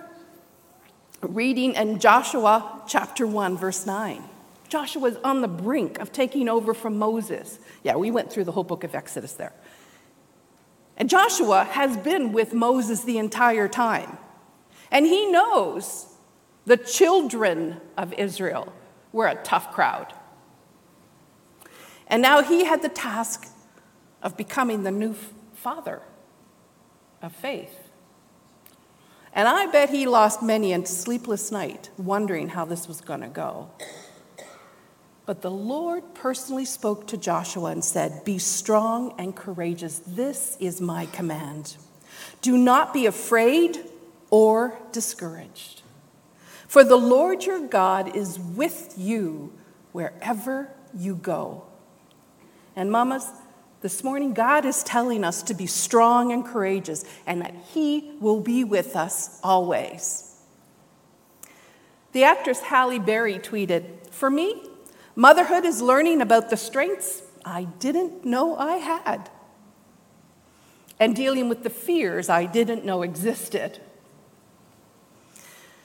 reading 1.22 1.74
in 1.74 2.00
Joshua 2.00 2.84
chapter 2.88 3.28
1, 3.28 3.58
verse 3.58 3.86
9. 3.86 4.24
Joshua 4.68 5.02
was 5.02 5.18
on 5.18 5.42
the 5.42 5.48
brink 5.48 6.00
of 6.00 6.12
taking 6.12 6.50
over 6.50 6.74
from 6.74 6.98
Moses. 6.98 7.60
Yeah, 7.84 7.96
we 7.96 8.12
went 8.12 8.32
through 8.32 8.46
the 8.46 8.52
whole 8.52 8.64
book 8.64 8.84
of 8.84 8.96
Exodus 8.96 9.34
there. 9.34 9.54
And 10.98 11.10
Joshua 11.10 11.66
has 11.66 11.98
been 11.98 12.32
with 12.32 12.54
Moses 12.54 13.04
the 13.04 13.18
entire 13.18 13.68
time. 13.68 14.18
And 14.92 15.06
he 15.06 15.30
knows 15.30 16.08
the 16.66 16.78
children 16.78 17.82
of 17.98 18.14
Israel 18.14 18.74
were 19.12 19.28
a 19.28 19.36
tough 19.36 19.72
crowd. 19.72 20.14
And 22.08 22.22
now 22.22 22.42
he 22.42 22.66
had 22.66 22.82
the 22.82 22.90
task 22.90 23.48
of 24.22 24.38
becoming 24.38 24.84
the 24.84 24.92
new 24.92 25.16
father 25.54 26.02
of 27.22 27.36
faith. 27.36 27.80
And 29.34 29.48
I 29.48 29.66
bet 29.66 29.90
he 29.90 30.08
lost 30.08 30.42
many 30.42 30.72
a 30.72 30.86
sleepless 30.86 31.52
night 31.52 31.90
wondering 31.98 32.50
how 32.50 32.64
this 32.64 32.88
was 32.88 33.02
going 33.02 33.22
to 33.22 33.28
go. 33.28 33.70
But 35.26 35.42
the 35.42 35.52
Lord 35.52 36.14
personally 36.14 36.66
spoke 36.66 37.08
to 37.08 37.18
Joshua 37.18 37.72
and 37.72 37.84
said, 37.84 38.24
Be 38.24 38.38
strong 38.38 39.16
and 39.18 39.36
courageous. 39.36 40.00
This 40.06 40.56
is 40.60 40.80
my 40.80 41.08
command. 41.08 41.78
Do 42.42 42.58
not 42.58 42.94
be 42.94 43.08
afraid 43.08 43.80
or 44.30 44.78
discouraged. 44.92 45.82
For 46.68 46.84
the 46.84 46.96
Lord 46.96 47.44
your 47.44 47.68
God 47.68 48.16
is 48.16 48.38
with 48.38 48.94
you 48.98 49.54
wherever 49.94 50.70
you 50.96 51.16
go. 51.16 51.64
And, 52.76 52.92
mamas, 52.92 53.28
this 53.82 54.04
morning, 54.04 54.34
God 54.34 54.66
is 54.66 54.84
telling 54.84 55.24
us 55.24 55.44
to 55.44 55.54
be 55.54 55.68
strong 55.68 56.32
and 56.32 56.46
courageous 56.46 57.06
and 57.26 57.42
that 57.42 57.56
He 57.74 58.12
will 58.20 58.42
be 58.42 58.64
with 58.64 58.96
us 58.96 59.40
always. 59.44 60.36
The 62.12 62.24
actress 62.24 62.60
Halle 62.62 63.00
Berry 63.00 63.40
tweeted 63.40 64.08
For 64.12 64.30
me, 64.30 64.62
motherhood 65.16 65.66
is 65.66 65.82
learning 65.82 66.22
about 66.22 66.50
the 66.50 66.58
strengths 66.58 67.24
I 67.44 67.66
didn't 67.66 68.26
know 68.26 68.58
I 68.58 68.78
had 68.78 69.30
and 71.00 71.16
dealing 71.16 71.50
with 71.50 71.64
the 71.64 71.70
fears 71.70 72.30
I 72.30 72.46
didn't 72.46 72.86
know 72.86 73.02
existed. 73.02 73.80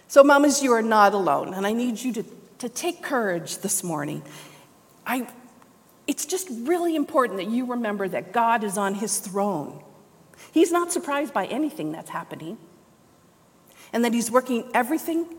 So, 0.09 0.25
mamas, 0.25 0.63
you 0.63 0.73
are 0.73 0.83
not 0.83 1.15
alone, 1.15 1.55
and 1.55 1.67
I 1.67 1.73
need 1.73 2.01
you 2.01 2.13
to, 2.15 2.25
to 2.59 2.69
take 2.69 3.03
courage 3.03 3.59
this 3.59 3.85
morning. 3.85 4.23
I, 5.07 5.29
it's 6.07 6.27
just 6.27 6.49
really 6.51 6.97
important 6.97 7.39
that 7.39 7.49
you 7.49 7.65
remember 7.67 8.09
that 8.09 8.33
God 8.33 8.65
is 8.65 8.77
on 8.77 8.95
his 8.95 9.19
throne. 9.19 9.83
He's 10.53 10.73
not 10.73 10.93
surprised 10.93 11.33
by 11.33 11.47
anything 11.47 11.93
that's 11.93 12.11
happening, 12.11 12.59
and 13.93 14.05
that 14.05 14.13
he's 14.13 14.31
working 14.31 14.69
everything 14.75 15.37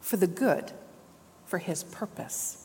for 0.00 0.16
the 0.16 0.26
good, 0.26 0.72
for 1.46 1.58
his 1.58 1.84
purpose. 1.84 2.59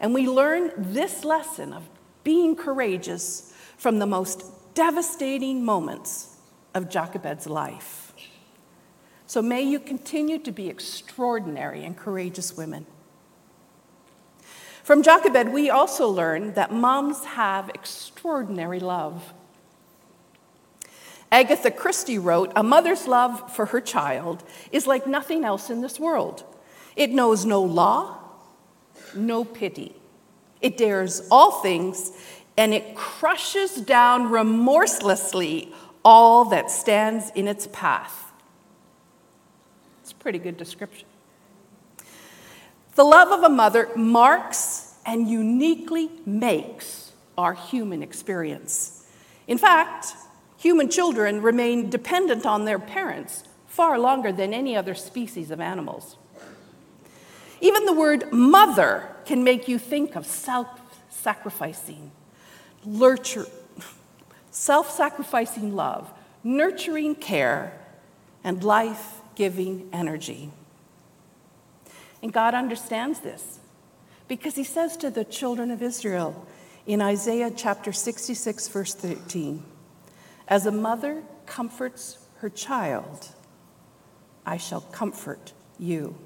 And 0.00 0.12
we 0.12 0.28
learn 0.28 0.72
this 0.76 1.24
lesson 1.24 1.72
of 1.72 1.88
being 2.24 2.56
courageous 2.56 3.52
from 3.76 3.98
the 3.98 4.06
most 4.06 4.44
devastating 4.74 5.64
moments 5.64 6.36
of 6.74 6.90
Jochebed's 6.90 7.46
life. 7.46 8.12
So 9.26 9.42
may 9.42 9.62
you 9.62 9.80
continue 9.80 10.38
to 10.40 10.52
be 10.52 10.68
extraordinary 10.68 11.84
and 11.84 11.96
courageous 11.96 12.56
women. 12.56 12.86
From 14.84 15.02
Jochebed, 15.02 15.48
we 15.48 15.68
also 15.68 16.08
learn 16.08 16.52
that 16.52 16.72
moms 16.72 17.24
have 17.24 17.70
extraordinary 17.70 18.78
love. 18.78 19.32
Agatha 21.32 21.72
Christie 21.72 22.18
wrote 22.18 22.52
A 22.54 22.62
mother's 22.62 23.08
love 23.08 23.52
for 23.54 23.66
her 23.66 23.80
child 23.80 24.44
is 24.70 24.86
like 24.86 25.06
nothing 25.06 25.44
else 25.44 25.70
in 25.70 25.80
this 25.80 25.98
world. 25.98 26.44
It 26.94 27.10
knows 27.10 27.44
no 27.44 27.60
law, 27.62 28.18
no 29.16 29.44
pity. 29.44 29.96
It 30.60 30.76
dares 30.76 31.26
all 31.30 31.60
things, 31.62 32.12
and 32.56 32.72
it 32.72 32.94
crushes 32.94 33.74
down 33.76 34.30
remorselessly 34.30 35.72
all 36.04 36.44
that 36.46 36.70
stands 36.70 37.30
in 37.34 37.48
its 37.48 37.66
path. 37.72 38.32
It's 40.02 40.12
a 40.12 40.16
pretty 40.16 40.38
good 40.38 40.56
description. 40.56 41.06
The 42.94 43.04
love 43.04 43.30
of 43.30 43.42
a 43.42 43.48
mother 43.48 43.90
marks 43.94 44.94
and 45.04 45.28
uniquely 45.28 46.10
makes 46.24 47.12
our 47.36 47.52
human 47.52 48.02
experience. 48.02 49.04
In 49.46 49.58
fact, 49.58 50.14
human 50.56 50.88
children 50.88 51.42
remain 51.42 51.90
dependent 51.90 52.46
on 52.46 52.64
their 52.64 52.78
parents 52.78 53.44
far 53.66 53.98
longer 53.98 54.32
than 54.32 54.54
any 54.54 54.74
other 54.74 54.94
species 54.94 55.50
of 55.50 55.60
animals. 55.60 56.16
Even 57.60 57.86
the 57.86 57.92
word 57.92 58.32
mother 58.32 59.08
can 59.24 59.44
make 59.44 59.68
you 59.68 59.78
think 59.78 60.16
of 60.16 60.26
self 60.26 60.68
sacrificing, 61.10 62.10
self 64.50 64.90
sacrificing 64.90 65.74
love, 65.74 66.12
nurturing 66.44 67.14
care, 67.14 67.78
and 68.44 68.62
life 68.62 69.20
giving 69.34 69.88
energy. 69.92 70.50
And 72.22 72.32
God 72.32 72.54
understands 72.54 73.20
this 73.20 73.60
because 74.28 74.54
He 74.54 74.64
says 74.64 74.96
to 74.98 75.10
the 75.10 75.24
children 75.24 75.70
of 75.70 75.82
Israel 75.82 76.46
in 76.86 77.02
Isaiah 77.02 77.50
chapter 77.54 77.92
66, 77.92 78.68
verse 78.68 78.94
13, 78.94 79.62
As 80.46 80.66
a 80.66 80.72
mother 80.72 81.22
comforts 81.46 82.18
her 82.38 82.48
child, 82.48 83.28
I 84.44 84.56
shall 84.56 84.82
comfort 84.82 85.52
you. 85.78 86.16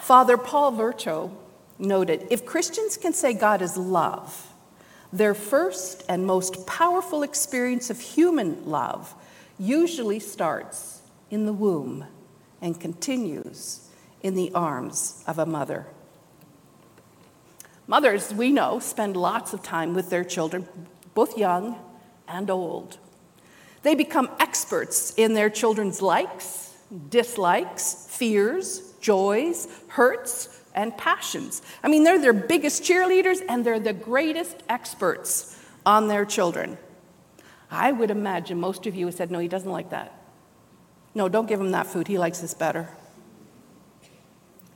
Father 0.00 0.36
Paul 0.36 0.72
Vercho 0.72 1.30
noted 1.78 2.26
if 2.30 2.46
Christians 2.46 2.96
can 2.96 3.12
say 3.12 3.32
God 3.32 3.62
is 3.62 3.76
love, 3.76 4.52
their 5.12 5.34
first 5.34 6.04
and 6.08 6.26
most 6.26 6.66
powerful 6.66 7.22
experience 7.22 7.90
of 7.90 8.00
human 8.00 8.64
love 8.64 9.14
usually 9.58 10.18
starts 10.18 11.02
in 11.30 11.46
the 11.46 11.52
womb 11.52 12.06
and 12.60 12.80
continues 12.80 13.88
in 14.22 14.34
the 14.34 14.52
arms 14.54 15.22
of 15.26 15.38
a 15.38 15.46
mother. 15.46 15.86
Mothers, 17.86 18.32
we 18.32 18.52
know, 18.52 18.78
spend 18.78 19.16
lots 19.16 19.52
of 19.52 19.62
time 19.62 19.92
with 19.92 20.08
their 20.08 20.24
children, 20.24 20.66
both 21.14 21.36
young 21.36 21.76
and 22.28 22.48
old. 22.48 22.98
They 23.82 23.94
become 23.94 24.30
experts 24.38 25.12
in 25.16 25.34
their 25.34 25.50
children's 25.50 26.00
likes, 26.00 26.74
dislikes, 27.10 28.06
fears, 28.08 28.91
joys, 29.02 29.68
hurts, 29.88 30.48
and 30.74 30.96
passions. 30.96 31.60
I 31.82 31.88
mean, 31.88 32.04
they're 32.04 32.18
their 32.18 32.32
biggest 32.32 32.82
cheerleaders 32.82 33.42
and 33.46 33.66
they're 33.66 33.78
the 33.78 33.92
greatest 33.92 34.56
experts 34.70 35.58
on 35.84 36.08
their 36.08 36.24
children. 36.24 36.78
I 37.70 37.92
would 37.92 38.10
imagine 38.10 38.58
most 38.58 38.86
of 38.86 38.94
you 38.94 39.06
have 39.06 39.14
said, 39.14 39.30
No, 39.30 39.38
he 39.38 39.48
doesn't 39.48 39.70
like 39.70 39.90
that. 39.90 40.18
No, 41.14 41.28
don't 41.28 41.46
give 41.46 41.60
him 41.60 41.72
that 41.72 41.86
food. 41.86 42.08
He 42.08 42.16
likes 42.16 42.38
this 42.38 42.54
better. 42.54 42.88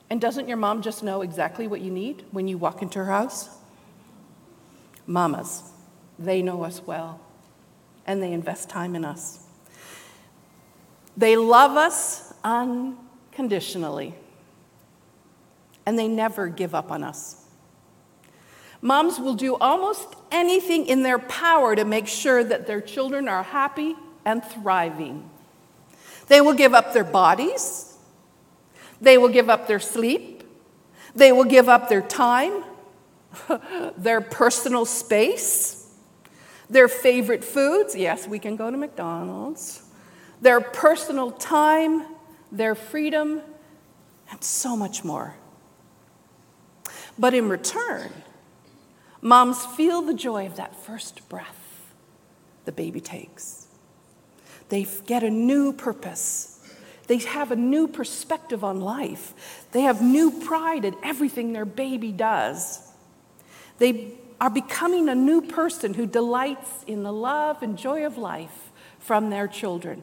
And 0.09 0.21
doesn't 0.21 0.49
your 0.49 0.57
mom 0.57 0.83
just 0.83 1.03
know 1.03 1.23
exactly 1.23 1.67
what 1.67 1.81
you 1.81 1.91
need 1.91 2.25
when 2.31 2.47
you 2.47 2.59
walk 2.59 2.83
into 2.83 2.99
her 2.99 3.07
house? 3.07 3.49
Mamas, 5.07 5.63
they 6.19 6.43
know 6.43 6.65
us 6.65 6.83
well, 6.85 7.21
and 8.07 8.23
they 8.23 8.33
invest 8.33 8.69
time 8.69 8.95
in 8.95 9.05
us. 9.05 9.41
They 11.17 11.37
love 11.37 11.77
us 11.77 12.35
unconditionally, 12.45 13.06
and 15.87 15.99
they 15.99 16.09
never 16.09 16.49
give 16.49 16.75
up 16.75 16.91
on 16.91 17.05
us. 17.05 17.45
Moms 18.83 19.19
will 19.19 19.35
do 19.35 19.57
almost 19.57 20.15
anything 20.31 20.87
in 20.87 21.03
their 21.03 21.19
power 21.19 21.75
to 21.75 21.85
make 21.85 22.07
sure 22.07 22.45
that 22.45 22.67
their 22.67 22.81
children 22.81 23.29
are 23.29 23.43
happy 23.43 23.95
and 24.25 24.45
thriving. 24.45 25.31
They 26.29 26.41
will 26.41 26.55
give 26.55 26.75
up 26.75 26.93
their 26.93 27.05
bodies. 27.05 27.97
They 29.01 29.17
will 29.17 29.29
give 29.29 29.49
up 29.49 29.67
their 29.67 29.81
sleep. 29.81 30.43
They 31.15 31.33
will 31.33 31.45
give 31.45 31.69
up 31.69 31.89
their 31.89 32.03
time, 32.03 32.63
their 33.97 34.21
personal 34.21 34.85
space, 34.85 35.95
their 36.69 36.89
favorite 36.89 37.43
foods. 37.43 37.97
Yes, 37.97 38.29
we 38.29 38.39
can 38.39 38.57
go 38.57 38.71
to 38.71 38.77
McDonald's. 38.77 39.83
Their 40.43 40.61
personal 40.61 41.31
time, 41.31 42.05
their 42.51 42.75
freedom, 42.75 43.43
and 44.31 44.43
so 44.43 44.77
much 44.77 45.05
more. 45.05 45.37
But 47.19 47.35
in 47.35 47.49
return, 47.49 48.11
moms 49.21 49.65
feel 49.65 50.03
the 50.03 50.15
joy 50.15 50.47
of 50.47 50.57
that 50.57 50.77
first 50.77 51.29
breath 51.29 51.67
the 52.65 52.73
baby 52.73 53.01
takes. 53.01 53.67
They 54.69 54.87
get 55.07 55.23
a 55.23 55.31
new 55.31 55.73
purpose. 55.73 56.61
They 57.07 57.19
have 57.19 57.53
a 57.53 57.57
new 57.57 57.87
perspective 57.87 58.65
on 58.65 58.81
life. 58.81 59.65
They 59.71 59.83
have 59.83 60.03
new 60.03 60.31
pride 60.45 60.85
in 60.85 60.97
everything 61.03 61.53
their 61.53 61.65
baby 61.65 62.11
does. 62.11 62.83
They 63.79 64.15
are 64.41 64.51
becoming 64.51 65.09
a 65.09 65.15
new 65.15 65.41
person 65.41 65.95
who 65.95 66.07
delights 66.07 66.85
in 66.87 67.05
the 67.05 67.13
love 67.13 67.63
and 67.63 67.79
joy 67.79 68.05
of 68.05 68.19
life 68.19 68.73
from 68.99 69.31
their 69.31 69.47
children. 69.47 70.03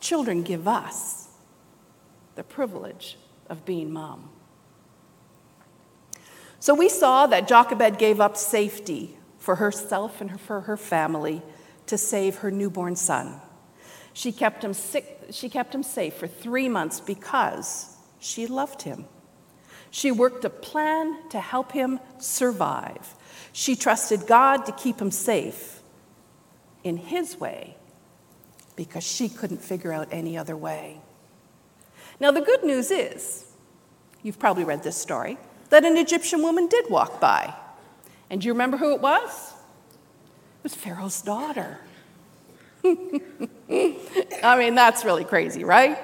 Children 0.00 0.42
give 0.42 0.66
us 0.66 1.28
the 2.34 2.42
privilege 2.42 3.18
of 3.48 3.64
being 3.64 3.92
mom. 3.92 4.30
So 6.58 6.74
we 6.74 6.88
saw 6.88 7.26
that 7.26 7.48
Jochebed 7.48 7.98
gave 7.98 8.20
up 8.20 8.36
safety 8.36 9.16
for 9.38 9.56
herself 9.56 10.20
and 10.20 10.40
for 10.40 10.62
her 10.62 10.76
family 10.76 11.42
to 11.86 11.96
save 11.96 12.36
her 12.36 12.50
newborn 12.50 12.96
son. 12.96 13.40
She 14.12 14.32
kept 14.32 14.62
him, 14.62 14.74
sick, 14.74 15.28
she 15.30 15.48
kept 15.48 15.74
him 15.74 15.82
safe 15.82 16.14
for 16.14 16.26
three 16.26 16.68
months 16.68 17.00
because 17.00 17.96
she 18.18 18.46
loved 18.46 18.82
him. 18.82 19.06
She 19.90 20.10
worked 20.10 20.44
a 20.44 20.50
plan 20.50 21.28
to 21.30 21.40
help 21.40 21.72
him 21.72 21.98
survive. 22.18 23.14
She 23.52 23.74
trusted 23.74 24.26
God 24.26 24.66
to 24.66 24.72
keep 24.72 25.00
him 25.00 25.10
safe 25.10 25.80
in 26.84 26.96
his 26.96 27.38
way 27.38 27.76
because 28.76 29.04
she 29.04 29.28
couldn't 29.28 29.62
figure 29.62 29.92
out 29.92 30.08
any 30.10 30.36
other 30.38 30.56
way. 30.56 31.00
Now, 32.18 32.30
the 32.30 32.40
good 32.40 32.64
news 32.64 32.90
is, 32.90 33.46
you've 34.22 34.38
probably 34.38 34.64
read 34.64 34.82
this 34.82 34.96
story, 34.96 35.38
that 35.70 35.84
an 35.84 35.96
Egyptian 35.96 36.42
woman 36.42 36.66
did 36.66 36.90
walk 36.90 37.20
by. 37.20 37.54
And 38.28 38.40
do 38.40 38.46
you 38.46 38.52
remember 38.52 38.76
who 38.76 38.94
it 38.94 39.00
was? 39.00 39.52
It 40.58 40.64
was 40.64 40.74
Pharaoh's 40.74 41.22
daughter. 41.22 41.78
I 42.84 44.56
mean, 44.58 44.74
that's 44.74 45.04
really 45.04 45.24
crazy, 45.24 45.64
right? 45.64 45.98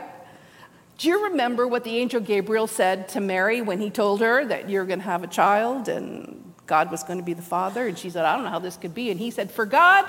Do 0.98 1.09
you 1.09 1.24
remember 1.24 1.68
what 1.68 1.85
the 1.85 1.98
angel 1.98 2.20
Gabriel 2.20 2.66
said 2.66 3.09
to 3.11 3.20
Mary 3.20 3.61
when 3.61 3.81
he 3.81 3.90
told 3.90 4.20
her 4.20 4.46
that 4.46 4.70
you're 4.70 4.87
going 4.87 5.00
to 5.00 5.05
have 5.05 5.22
a 5.22 5.26
child 5.26 5.88
and 5.88 6.55
God 6.66 6.90
was 6.90 7.02
going 7.02 7.18
to 7.18 7.24
be 7.24 7.35
the 7.35 7.42
father? 7.42 7.87
And 7.87 7.98
she 7.98 8.09
said, 8.09 8.24
I 8.24 8.35
don't 8.35 8.44
know 8.44 8.50
how 8.50 8.59
this 8.59 8.79
could 8.79 8.94
be. 8.94 9.11
And 9.11 9.20
he 9.20 9.31
said, 9.31 9.50
For 9.50 9.66
God, 9.66 10.07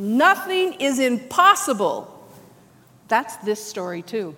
nothing 0.00 0.72
is 0.74 0.98
impossible. 0.98 2.06
That's 3.08 3.36
this 3.38 3.62
story, 3.62 4.02
too. 4.02 4.34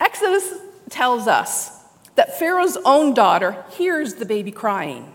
Exodus 0.00 0.54
tells 0.88 1.28
us 1.28 1.70
that 2.14 2.38
Pharaoh's 2.38 2.78
own 2.84 3.14
daughter 3.14 3.64
hears 3.70 4.14
the 4.14 4.26
baby 4.26 4.50
crying. 4.50 5.12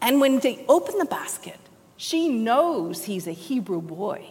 And 0.00 0.20
when 0.20 0.38
they 0.38 0.64
open 0.68 0.98
the 0.98 1.04
basket, 1.04 1.58
she 1.96 2.28
knows 2.28 3.04
he's 3.04 3.26
a 3.26 3.32
Hebrew 3.32 3.80
boy. 3.80 4.26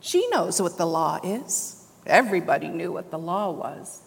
She 0.00 0.28
knows 0.28 0.60
what 0.60 0.78
the 0.78 0.86
law 0.86 1.20
is. 1.22 1.86
Everybody 2.06 2.68
knew 2.68 2.92
what 2.92 3.10
the 3.10 3.18
law 3.18 3.50
was. 3.50 4.00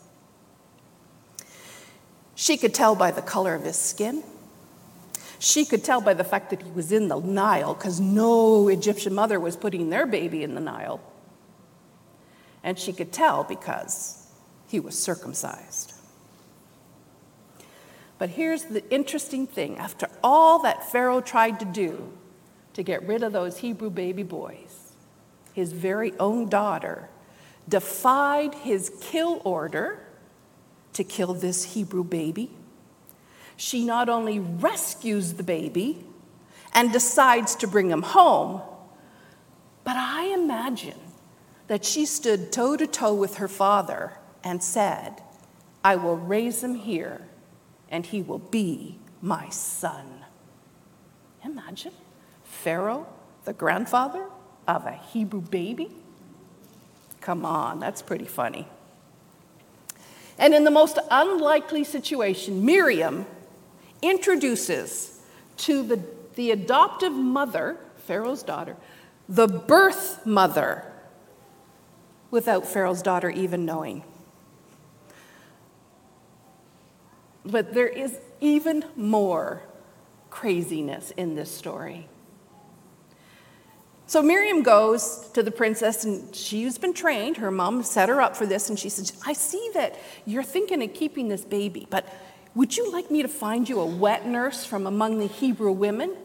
She 2.35 2.57
could 2.57 2.73
tell 2.73 2.95
by 2.95 3.11
the 3.11 3.21
color 3.21 3.55
of 3.55 3.63
his 3.63 3.77
skin. 3.77 4.23
She 5.39 5.65
could 5.65 5.83
tell 5.83 6.01
by 6.01 6.13
the 6.13 6.23
fact 6.23 6.49
that 6.49 6.61
he 6.61 6.71
was 6.71 6.91
in 6.91 7.07
the 7.07 7.19
Nile, 7.19 7.73
because 7.73 7.99
no 7.99 8.67
Egyptian 8.67 9.13
mother 9.13 9.39
was 9.39 9.55
putting 9.55 9.89
their 9.89 10.05
baby 10.05 10.43
in 10.43 10.55
the 10.55 10.61
Nile. 10.61 11.01
And 12.63 12.79
she 12.79 12.93
could 12.93 13.11
tell 13.11 13.43
because 13.43 14.27
he 14.67 14.79
was 14.79 14.97
circumcised. 14.97 15.93
But 18.17 18.29
here's 18.29 18.63
the 18.63 18.89
interesting 18.89 19.45
thing 19.45 19.77
after 19.77 20.09
all 20.23 20.59
that 20.59 20.89
Pharaoh 20.91 21.21
tried 21.21 21.59
to 21.59 21.65
do, 21.65 22.11
to 22.73 22.83
get 22.83 23.05
rid 23.07 23.23
of 23.23 23.33
those 23.33 23.57
Hebrew 23.57 23.89
baby 23.89 24.23
boys. 24.23 24.93
His 25.53 25.71
very 25.71 26.13
own 26.19 26.49
daughter 26.49 27.09
defied 27.67 28.53
his 28.55 28.91
kill 29.01 29.41
order 29.43 29.99
to 30.93 31.03
kill 31.03 31.33
this 31.33 31.73
Hebrew 31.73 32.03
baby. 32.03 32.51
She 33.57 33.85
not 33.85 34.09
only 34.09 34.39
rescues 34.39 35.33
the 35.33 35.43
baby 35.43 36.05
and 36.73 36.91
decides 36.91 37.55
to 37.55 37.67
bring 37.67 37.89
him 37.89 38.01
home. 38.01 38.61
But 39.83 39.95
I 39.95 40.33
imagine 40.33 40.99
that 41.67 41.85
she 41.85 42.05
stood 42.05 42.51
toe 42.51 42.75
to 42.75 42.85
toe 42.85 43.13
with 43.13 43.37
her 43.37 43.47
father 43.47 44.13
and 44.43 44.61
said, 44.61 45.21
I 45.83 45.95
will 45.95 46.17
raise 46.17 46.63
him 46.63 46.75
here, 46.75 47.21
and 47.89 48.05
he 48.05 48.21
will 48.21 48.39
be 48.39 48.99
my 49.21 49.49
son. 49.49 50.25
Imagine 51.43 51.93
Pharaoh, 52.43 53.07
the 53.45 53.53
grandfather 53.53 54.25
of 54.67 54.85
a 54.85 54.93
Hebrew 54.93 55.41
baby. 55.41 55.91
Come 57.21 57.45
on, 57.45 57.79
that's 57.79 58.01
pretty 58.01 58.25
funny. 58.25 58.67
And 60.37 60.53
in 60.53 60.63
the 60.63 60.71
most 60.71 60.99
unlikely 61.09 61.83
situation, 61.83 62.65
Miriam 62.65 63.25
introduces 64.01 65.21
to 65.57 65.83
the, 65.83 66.01
the 66.35 66.51
adoptive 66.51 67.13
mother, 67.13 67.77
Pharaoh's 67.97 68.43
daughter, 68.43 68.75
the 69.27 69.47
birth 69.47 70.25
mother, 70.25 70.91
without 72.31 72.65
Pharaoh's 72.65 73.01
daughter 73.01 73.29
even 73.29 73.65
knowing. 73.65 74.03
But 77.45 77.73
there 77.73 77.87
is 77.87 78.17
even 78.41 78.83
more 78.95 79.63
craziness 80.29 81.11
in 81.11 81.35
this 81.35 81.51
story. 81.51 82.07
So 84.07 84.21
Miriam 84.21 84.61
goes 84.61 85.29
to 85.33 85.41
the 85.41 85.49
princess, 85.49 86.03
and 86.03 86.35
she's 86.35 86.77
been 86.77 86.93
trained. 86.93 87.37
Her 87.37 87.49
mom 87.49 87.81
set 87.81 88.09
her 88.09 88.21
up 88.21 88.35
for 88.35 88.45
this, 88.45 88.69
and 88.69 88.77
she 88.77 88.89
says, 88.89 89.13
I 89.25 89.33
see 89.33 89.71
that 89.73 89.97
you're 90.25 90.43
thinking 90.43 90.83
of 90.83 90.93
keeping 90.93 91.27
this 91.27 91.43
baby, 91.43 91.87
but 91.89 92.07
would 92.55 92.75
you 92.77 92.91
like 92.91 93.11
me 93.11 93.21
to 93.21 93.27
find 93.27 93.67
you 93.67 93.79
a 93.81 93.85
wet 93.85 94.25
nurse 94.25 94.65
from 94.65 94.87
among 94.87 95.19
the 95.19 95.27
Hebrew 95.27 95.71
women? 95.71 96.15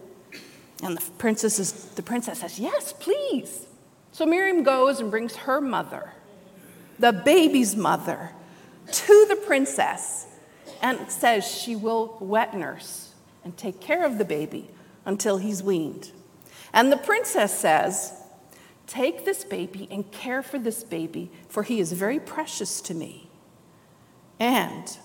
And 0.82 0.96
the 0.96 1.10
princess, 1.18 1.58
is, 1.58 1.72
the 1.72 2.02
princess 2.02 2.40
says, 2.40 2.58
Yes, 2.58 2.94
please. 2.98 3.66
So 4.12 4.24
Miriam 4.24 4.62
goes 4.62 5.00
and 5.00 5.10
brings 5.10 5.36
her 5.36 5.60
mother, 5.60 6.12
the 6.98 7.12
baby's 7.12 7.76
mother, 7.76 8.30
to 8.90 9.26
the 9.28 9.36
princess 9.36 10.26
and 10.82 11.10
says 11.10 11.46
she 11.46 11.76
will 11.76 12.16
wet 12.20 12.54
nurse 12.54 13.12
and 13.44 13.56
take 13.56 13.80
care 13.80 14.04
of 14.04 14.18
the 14.18 14.24
baby 14.24 14.70
until 15.04 15.38
he's 15.38 15.62
weaned. 15.62 16.10
And 16.72 16.90
the 16.90 16.96
princess 16.96 17.56
says, 17.56 18.14
Take 18.86 19.24
this 19.24 19.44
baby 19.44 19.86
and 19.90 20.10
care 20.10 20.42
for 20.42 20.58
this 20.58 20.82
baby, 20.82 21.30
for 21.48 21.62
he 21.62 21.78
is 21.78 21.92
very 21.92 22.18
precious 22.18 22.80
to 22.82 22.94
me. 22.94 23.30
And 24.40 24.98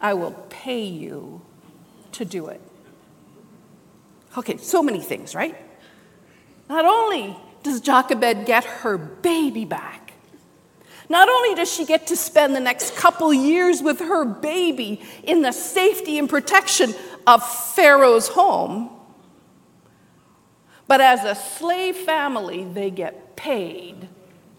I 0.00 0.14
will 0.14 0.32
pay 0.50 0.84
you 0.84 1.42
to 2.12 2.24
do 2.24 2.46
it. 2.48 2.60
Okay, 4.36 4.56
so 4.56 4.82
many 4.82 5.00
things, 5.00 5.34
right? 5.34 5.56
Not 6.68 6.84
only 6.84 7.36
does 7.62 7.80
Jochebed 7.80 8.46
get 8.46 8.64
her 8.64 8.98
baby 8.98 9.64
back, 9.64 10.12
not 11.08 11.28
only 11.28 11.54
does 11.54 11.72
she 11.72 11.84
get 11.84 12.06
to 12.08 12.16
spend 12.16 12.56
the 12.56 12.60
next 12.60 12.96
couple 12.96 13.32
years 13.32 13.82
with 13.82 14.00
her 14.00 14.24
baby 14.24 15.02
in 15.22 15.42
the 15.42 15.52
safety 15.52 16.18
and 16.18 16.28
protection 16.28 16.94
of 17.26 17.46
Pharaoh's 17.74 18.28
home, 18.28 18.90
but 20.86 21.00
as 21.00 21.24
a 21.24 21.34
slave 21.34 21.96
family, 21.96 22.64
they 22.64 22.90
get 22.90 23.36
paid 23.36 24.08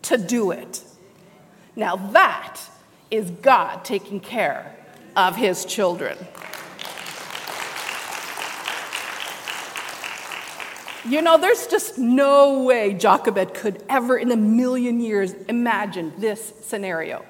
to 0.04 0.18
do 0.18 0.52
it. 0.52 0.84
Now, 1.76 1.96
that 1.96 2.62
is 3.12 3.30
God 3.30 3.84
taking 3.84 4.20
care 4.20 4.76
of 5.16 5.36
his 5.36 5.66
children. 5.66 6.18
You 11.08 11.22
know, 11.22 11.38
there's 11.38 11.68
just 11.68 12.00
no 12.00 12.64
way 12.64 12.94
Jochebed 12.94 13.54
could 13.54 13.84
ever 13.88 14.18
in 14.18 14.32
a 14.32 14.36
million 14.36 15.00
years 15.00 15.34
imagine 15.48 16.14
this 16.18 16.54
scenario. 16.62 17.24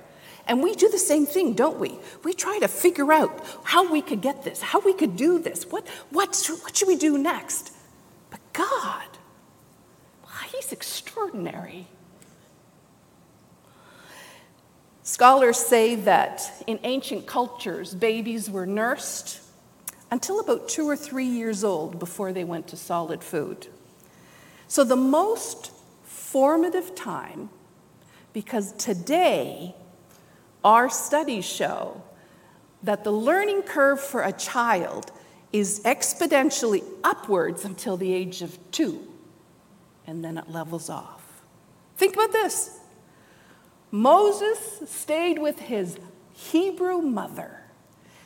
And 0.48 0.64
we 0.64 0.76
do 0.76 0.90
the 0.90 1.00
same 1.00 1.26
thing, 1.26 1.54
don't 1.54 1.80
we? 1.80 2.00
We 2.24 2.34
try 2.34 2.60
to 2.60 2.68
figure 2.68 3.12
out 3.12 3.44
how 3.64 3.92
we 3.92 4.02
could 4.02 4.22
get 4.22 4.44
this, 4.44 4.62
how 4.62 4.80
we 4.80 4.94
could 4.94 5.18
do 5.18 5.40
this, 5.40 5.66
what, 5.66 5.88
what, 6.12 6.36
what 6.62 6.78
should 6.78 6.88
we 6.88 6.96
do 6.96 7.18
next? 7.18 7.74
But 8.30 8.40
God, 8.54 9.06
He's 10.56 10.72
extraordinary. 10.72 11.88
Scholars 15.06 15.58
say 15.58 15.94
that 15.94 16.64
in 16.66 16.80
ancient 16.82 17.28
cultures, 17.28 17.94
babies 17.94 18.50
were 18.50 18.66
nursed 18.66 19.40
until 20.10 20.40
about 20.40 20.68
two 20.68 20.90
or 20.90 20.96
three 20.96 21.28
years 21.28 21.64
old 21.64 22.00
before 22.00 22.34
they 22.34 22.44
went 22.44 22.68
to 22.70 22.76
solid 22.76 23.24
food. 23.24 23.68
So, 24.68 24.84
the 24.84 24.96
most 24.96 25.72
formative 26.02 26.96
time, 26.96 27.52
because 28.34 28.72
today 28.72 29.76
our 30.64 30.90
studies 30.90 31.46
show 31.46 32.02
that 32.82 33.04
the 33.04 33.12
learning 33.12 33.62
curve 33.62 34.02
for 34.02 34.24
a 34.24 34.32
child 34.32 35.12
is 35.54 35.82
exponentially 35.82 36.84
upwards 37.04 37.64
until 37.64 37.96
the 37.96 38.12
age 38.12 38.42
of 38.42 38.58
two, 38.72 39.08
and 40.08 40.26
then 40.26 40.40
it 40.40 40.50
levels 40.50 40.90
off. 40.90 41.44
Think 41.96 42.16
about 42.16 42.32
this 42.32 42.75
Moses 43.96 44.82
stayed 44.88 45.40
with 45.40 45.58
his 45.58 45.98
Hebrew 46.34 47.00
mother 47.00 47.62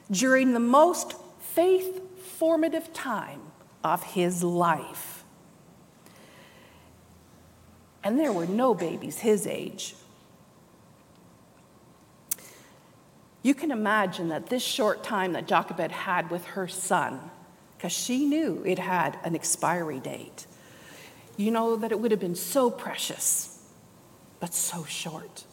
during 0.09 0.53
the 0.53 0.59
most 0.59 1.13
faith 1.39 2.01
formative 2.39 2.91
time 2.91 3.39
of 3.83 4.01
his 4.01 4.43
life. 4.43 5.23
And 8.03 8.19
there 8.19 8.33
were 8.33 8.47
no 8.47 8.73
babies 8.73 9.19
his 9.19 9.45
age. 9.45 9.93
You 13.43 13.53
can 13.53 13.69
imagine 13.69 14.29
that 14.29 14.47
this 14.47 14.63
short 14.63 15.03
time 15.03 15.33
that 15.33 15.47
Jochebed 15.47 15.91
had 15.91 16.31
with 16.31 16.45
her 16.45 16.67
son, 16.67 17.19
because 17.77 17.91
she 17.91 18.25
knew 18.25 18.63
it 18.65 18.79
had 18.79 19.19
an 19.23 19.35
expiry 19.35 19.99
date, 19.99 20.47
you 21.37 21.51
know 21.51 21.75
that 21.75 21.91
it 21.91 21.99
would 21.99 22.09
have 22.09 22.19
been 22.19 22.33
so 22.33 22.71
precious, 22.71 23.63
but 24.39 24.55
so 24.55 24.83
short. 24.83 25.43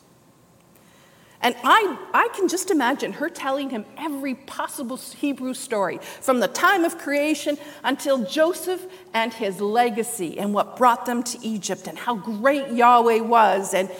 And 1.42 1.55
I, 1.62 1.99
I 2.14 2.29
can 2.35 2.49
just 2.49 2.70
imagine 2.70 3.12
her 3.14 3.29
telling 3.29 3.70
him 3.70 3.85
every 3.99 4.35
possible 4.35 4.96
Hebrew 4.96 5.55
story 5.55 5.99
from 6.20 6.40
the 6.40 6.49
time 6.49 6.85
of 6.85 6.99
creation 6.99 7.59
until 7.85 8.25
Joseph 8.25 8.85
and 9.12 9.33
his 9.33 9.61
legacy 9.61 10.38
and 10.38 10.55
what 10.55 10.77
brought 10.77 11.07
them 11.07 11.22
to 11.25 11.38
Egypt 11.46 11.87
and 11.87 11.99
how 11.99 12.16
great 12.16 12.72
Yahweh 12.72 13.20
was. 13.20 13.75
And 13.75 13.90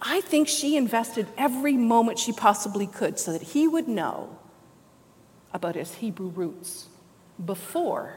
I 0.00 0.20
think 0.20 0.48
she 0.48 0.76
invested 0.76 1.26
every 1.36 1.74
moment 1.74 2.18
she 2.18 2.32
possibly 2.32 2.86
could 2.86 3.18
so 3.18 3.32
that 3.32 3.42
he 3.42 3.66
would 3.66 3.88
know 3.88 4.38
about 5.52 5.74
his 5.74 5.94
Hebrew 5.94 6.28
roots 6.28 6.86
before 7.44 8.14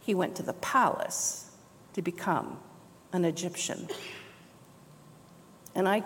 he 0.00 0.14
went 0.14 0.34
to 0.36 0.42
the 0.42 0.54
palace 0.54 1.50
to 1.94 2.02
become 2.02 2.58
an 3.12 3.24
Egyptian. 3.24 3.88
And 5.74 5.88
I 5.88 6.02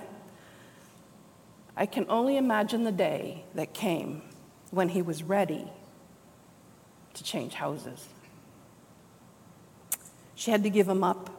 I 1.77 1.87
can 1.87 2.07
only 2.09 2.37
imagine 2.37 2.85
the 2.85 2.93
day 2.93 3.45
that 3.55 3.73
came 3.73 4.23
when 4.71 4.91
he 4.91 5.03
was 5.03 5.23
ready 5.23 5.71
to 7.15 7.25
change 7.25 7.55
houses. 7.55 8.07
She 10.35 10.51
had 10.51 10.63
to 10.65 10.71
give 10.71 10.89
him 10.89 11.05
up 11.05 11.31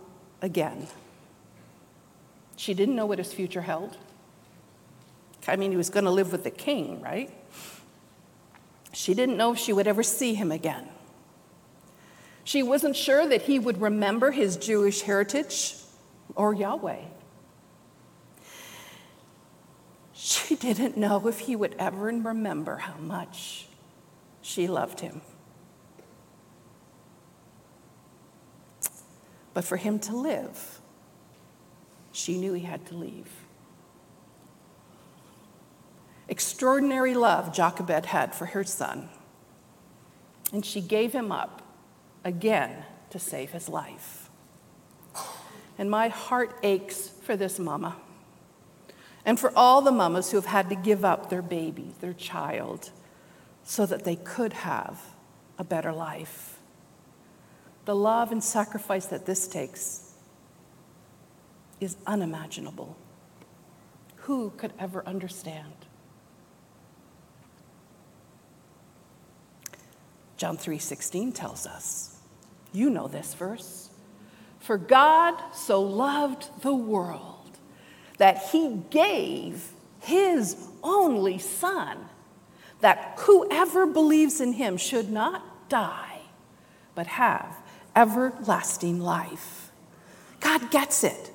again. 0.42 0.88
She 2.56 2.74
didn't 2.74 2.96
know 2.96 3.06
what 3.06 3.18
his 3.18 3.34
future 3.34 3.62
held. 3.62 3.98
I 5.48 5.56
mean, 5.56 5.72
he 5.72 5.78
was 5.78 5.90
going 5.90 6.06
to 6.06 6.12
live 6.12 6.32
with 6.32 6.44
the 6.44 6.52
king, 6.52 7.02
right? 7.02 7.30
She 8.94 9.14
didn't 9.14 9.38
know 9.38 9.54
if 9.54 9.60
she 9.60 9.74
would 9.74 9.88
ever 9.88 10.04
see 10.04 10.36
him 10.36 10.52
again. 10.52 10.88
She 12.44 12.64
wasn't 12.64 12.96
sure 12.96 13.28
that 13.28 13.44
he 13.44 13.60
would 13.60 13.82
remember 13.82 14.32
his 14.32 14.58
Jewish 14.58 15.02
heritage 15.02 15.76
or 16.36 16.54
Yahweh. 16.54 17.02
She 20.26 20.56
didn't 20.56 20.96
know 20.96 21.28
if 21.28 21.40
he 21.40 21.56
would 21.58 21.76
ever 21.78 22.06
remember 22.06 22.78
how 22.78 22.96
much 22.96 23.68
she 24.42 24.68
loved 24.70 25.02
him. 25.02 25.20
But 29.54 29.66
for 29.66 29.76
him 29.76 30.00
to 30.00 30.16
live, 30.16 30.80
she 32.14 32.38
knew 32.38 32.54
he 32.54 32.62
had 32.62 32.86
to 32.86 32.96
leave. 32.96 33.30
Extraordinary 36.30 37.16
love 37.16 37.54
Jochebed 37.54 38.06
had 38.06 38.34
for 38.34 38.46
her 38.46 38.64
son, 38.64 39.10
and 40.54 40.66
she 40.66 40.80
gave 40.80 41.12
him 41.12 41.34
up 41.34 41.64
again 42.24 42.86
to 43.10 43.20
save 43.20 43.52
his 43.52 43.68
life. 43.68 44.30
And 45.78 45.92
my 45.92 46.08
heart 46.08 46.58
aches 46.64 47.10
for 47.10 47.36
this 47.36 47.60
mama 47.60 47.98
and 49.26 49.40
for 49.40 49.52
all 49.56 49.82
the 49.82 49.92
mamas 49.92 50.32
who 50.32 50.38
have 50.38 50.46
had 50.48 50.70
to 50.70 50.76
give 50.76 51.06
up 51.06 51.30
their 51.30 51.42
baby, 51.42 51.94
their 52.02 52.14
child, 52.14 52.92
so 53.64 53.86
that 53.86 54.04
they 54.04 54.16
could 54.18 54.54
have 54.54 55.00
a 55.58 55.64
better 55.64 55.94
life. 55.94 56.60
the 57.86 57.96
love 57.96 58.32
and 58.32 58.44
sacrifice 58.44 59.08
that 59.08 59.26
this 59.26 59.48
takes 59.48 60.14
is 61.80 61.98
unimaginable. 62.08 62.96
Who 64.18 64.52
could 64.52 64.72
ever 64.80 65.06
understand? 65.06 65.74
John 70.38 70.58
3:16 70.58 71.34
tells 71.34 71.68
us. 71.68 72.18
You 72.72 72.90
know 72.90 73.08
this 73.08 73.34
verse. 73.34 73.90
For 74.60 74.78
God 74.78 75.36
so 75.54 75.82
loved 75.82 76.62
the 76.62 76.74
world 76.74 77.33
that 78.24 78.38
he 78.54 78.80
gave 78.90 79.74
his 80.00 80.56
only 80.82 81.38
son 81.38 81.98
that 82.80 83.16
whoever 83.18 83.86
believes 83.86 84.40
in 84.40 84.54
him 84.54 84.78
should 84.78 85.12
not 85.12 85.68
die 85.68 86.22
but 86.96 87.06
have 87.06 87.54
everlasting 87.94 88.98
life. 88.98 89.74
God 90.40 90.72
gets 90.72 91.04
it. 91.04 91.32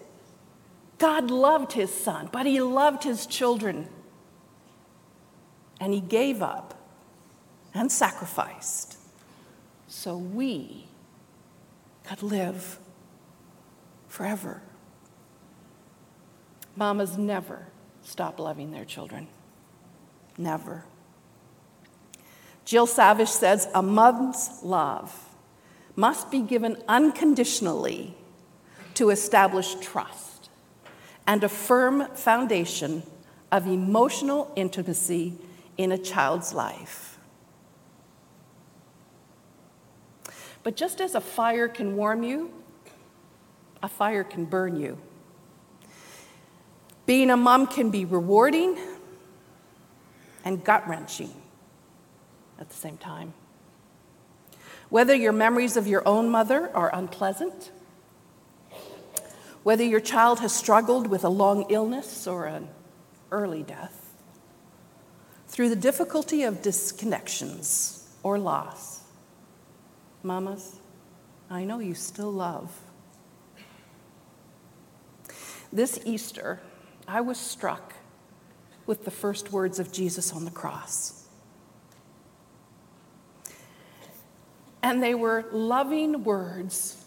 God 0.96 1.30
loved 1.30 1.74
his 1.74 1.92
son, 1.92 2.30
but 2.32 2.46
he 2.46 2.62
loved 2.62 3.04
his 3.04 3.26
children. 3.26 3.86
And 5.78 5.92
he 5.92 6.00
gave 6.00 6.40
up 6.40 6.72
and 7.74 7.92
sacrificed 7.92 8.96
so 9.88 10.16
we 10.16 10.88
could 12.06 12.22
live 12.22 12.78
forever. 14.08 14.62
Mamas 16.78 17.18
never 17.18 17.66
stop 18.02 18.38
loving 18.38 18.70
their 18.70 18.84
children. 18.84 19.26
Never. 20.38 20.84
Jill 22.64 22.86
Savage 22.86 23.28
says 23.28 23.68
a 23.74 23.82
mother's 23.82 24.62
love 24.62 25.12
must 25.96 26.30
be 26.30 26.40
given 26.40 26.76
unconditionally 26.86 28.14
to 28.94 29.10
establish 29.10 29.74
trust 29.80 30.50
and 31.26 31.42
a 31.42 31.48
firm 31.48 32.06
foundation 32.14 33.02
of 33.50 33.66
emotional 33.66 34.52
intimacy 34.54 35.34
in 35.76 35.90
a 35.90 35.98
child's 35.98 36.54
life. 36.54 37.18
But 40.62 40.76
just 40.76 41.00
as 41.00 41.16
a 41.16 41.20
fire 41.20 41.66
can 41.66 41.96
warm 41.96 42.22
you, 42.22 42.52
a 43.82 43.88
fire 43.88 44.22
can 44.22 44.44
burn 44.44 44.78
you. 44.78 44.98
Being 47.08 47.30
a 47.30 47.38
mom 47.38 47.66
can 47.66 47.88
be 47.88 48.04
rewarding 48.04 48.76
and 50.44 50.62
gut 50.62 50.86
wrenching 50.86 51.32
at 52.60 52.68
the 52.68 52.74
same 52.74 52.98
time. 52.98 53.32
Whether 54.90 55.14
your 55.14 55.32
memories 55.32 55.78
of 55.78 55.86
your 55.86 56.06
own 56.06 56.28
mother 56.28 56.70
are 56.76 56.94
unpleasant, 56.94 57.70
whether 59.62 59.82
your 59.82 60.00
child 60.00 60.40
has 60.40 60.54
struggled 60.54 61.06
with 61.06 61.24
a 61.24 61.30
long 61.30 61.64
illness 61.70 62.26
or 62.26 62.44
an 62.44 62.68
early 63.30 63.62
death, 63.62 64.12
through 65.46 65.70
the 65.70 65.76
difficulty 65.76 66.42
of 66.42 66.60
disconnections 66.60 68.02
or 68.22 68.38
loss, 68.38 69.00
mamas, 70.22 70.76
I 71.48 71.64
know 71.64 71.78
you 71.78 71.94
still 71.94 72.30
love. 72.30 72.78
This 75.72 75.98
Easter, 76.04 76.60
I 77.08 77.22
was 77.22 77.38
struck 77.38 77.94
with 78.84 79.06
the 79.06 79.10
first 79.10 79.50
words 79.50 79.78
of 79.78 79.90
Jesus 79.90 80.30
on 80.34 80.44
the 80.44 80.50
cross. 80.50 81.24
And 84.82 85.02
they 85.02 85.14
were 85.14 85.46
loving 85.50 86.22
words 86.22 87.02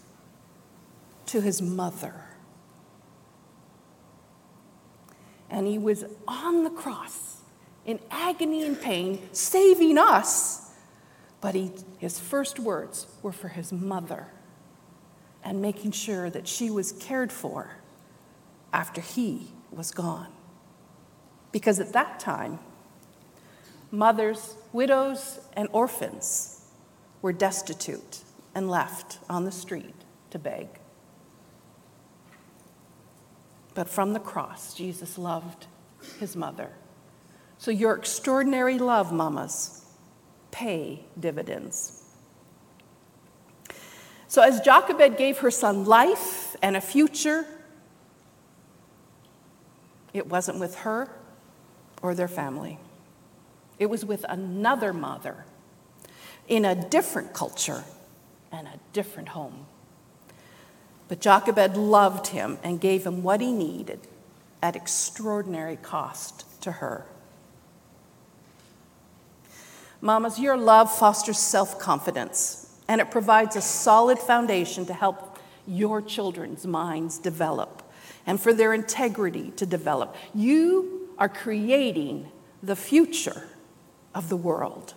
to 1.28 1.40
his 1.40 1.62
mother. 1.62 2.16
And 5.52 5.68
he 5.68 5.78
was 5.78 6.04
on 6.28 6.64
the 6.64 6.72
cross 6.72 7.42
in 7.86 8.00
agony 8.10 8.66
and 8.66 8.82
pain, 8.82 9.22
saving 9.34 10.00
us. 10.00 10.72
But 11.42 11.54
he, 11.54 11.72
his 12.00 12.20
first 12.20 12.60
words 12.60 13.06
were 13.22 13.32
for 13.32 13.50
his 13.50 13.72
mother 13.72 14.28
and 15.44 15.62
making 15.62 15.92
sure 15.92 16.30
that 16.32 16.48
she 16.48 16.72
was 16.72 16.92
cared 16.92 17.32
for 17.32 17.78
after 18.74 19.02
he 19.02 19.52
was 19.72 19.92
gone. 19.92 20.32
Because 21.52 21.80
at 21.80 21.94
that 21.94 22.20
time, 22.20 22.60
mothers, 23.90 24.56
widows, 24.72 25.40
and 25.54 25.68
orphans 25.72 26.66
were 27.22 27.34
destitute 27.34 28.20
and 28.54 28.70
left 28.70 29.20
on 29.30 29.46
the 29.46 29.52
street 29.52 29.96
to 30.32 30.40
beg. 30.40 30.68
But 33.74 33.88
from 33.88 34.14
the 34.14 34.20
cross, 34.20 34.74
Jesus 34.74 35.18
loved 35.18 35.68
his 36.20 36.36
mother. 36.36 36.72
So 37.58 37.72
your 37.72 37.96
extraordinary 37.96 38.80
love, 38.80 39.14
mamas, 39.14 39.86
pay 40.52 41.06
dividends. 41.20 42.04
So 44.28 44.42
as 44.42 44.62
Jochebed 44.62 45.18
gave 45.18 45.40
her 45.40 45.52
son 45.52 45.86
life 45.86 46.56
and 46.62 46.76
a 46.76 46.82
future, 46.82 47.46
it 50.14 50.28
wasn't 50.28 50.60
with 50.60 50.76
her 50.80 51.10
or 52.02 52.16
their 52.16 52.28
family. 52.28 52.80
It 53.80 53.88
was 53.88 54.06
with 54.06 54.26
another 54.30 54.94
mother 54.94 55.46
in 56.48 56.66
a 56.66 56.76
different 56.76 57.34
culture 57.34 57.84
and 58.52 58.68
a 58.68 58.80
different 58.94 59.30
home. 59.30 59.66
But 61.08 61.20
Jochebed 61.20 61.78
loved 61.78 62.28
him 62.28 62.58
and 62.64 62.80
gave 62.80 63.06
him 63.06 63.24
what 63.24 63.42
he 63.42 63.52
needed 63.52 64.00
at 64.62 64.76
extraordinary 64.76 65.76
cost 65.76 66.46
to 66.62 66.74
her. 66.74 67.06
Mamas, 70.00 70.40
your 70.40 70.58
love 70.58 70.94
fosters 70.94 71.38
self 71.38 71.80
confidence 71.80 72.62
and 72.88 73.00
it 73.00 73.10
provides 73.10 73.56
a 73.56 73.62
solid 73.62 74.20
foundation 74.20 74.86
to 74.86 74.94
help 74.94 75.40
your 75.66 76.02
children's 76.02 76.66
minds 76.66 77.20
develop 77.20 77.81
and 78.26 78.40
for 78.40 78.54
their 78.54 78.74
integrity 78.74 79.52
to 79.52 79.66
develop. 79.66 80.16
You 80.34 81.10
are 81.18 81.30
creating 81.30 82.32
the 82.64 82.76
future 82.76 83.48
of 84.14 84.30
the 84.30 84.38
world. 84.38 84.94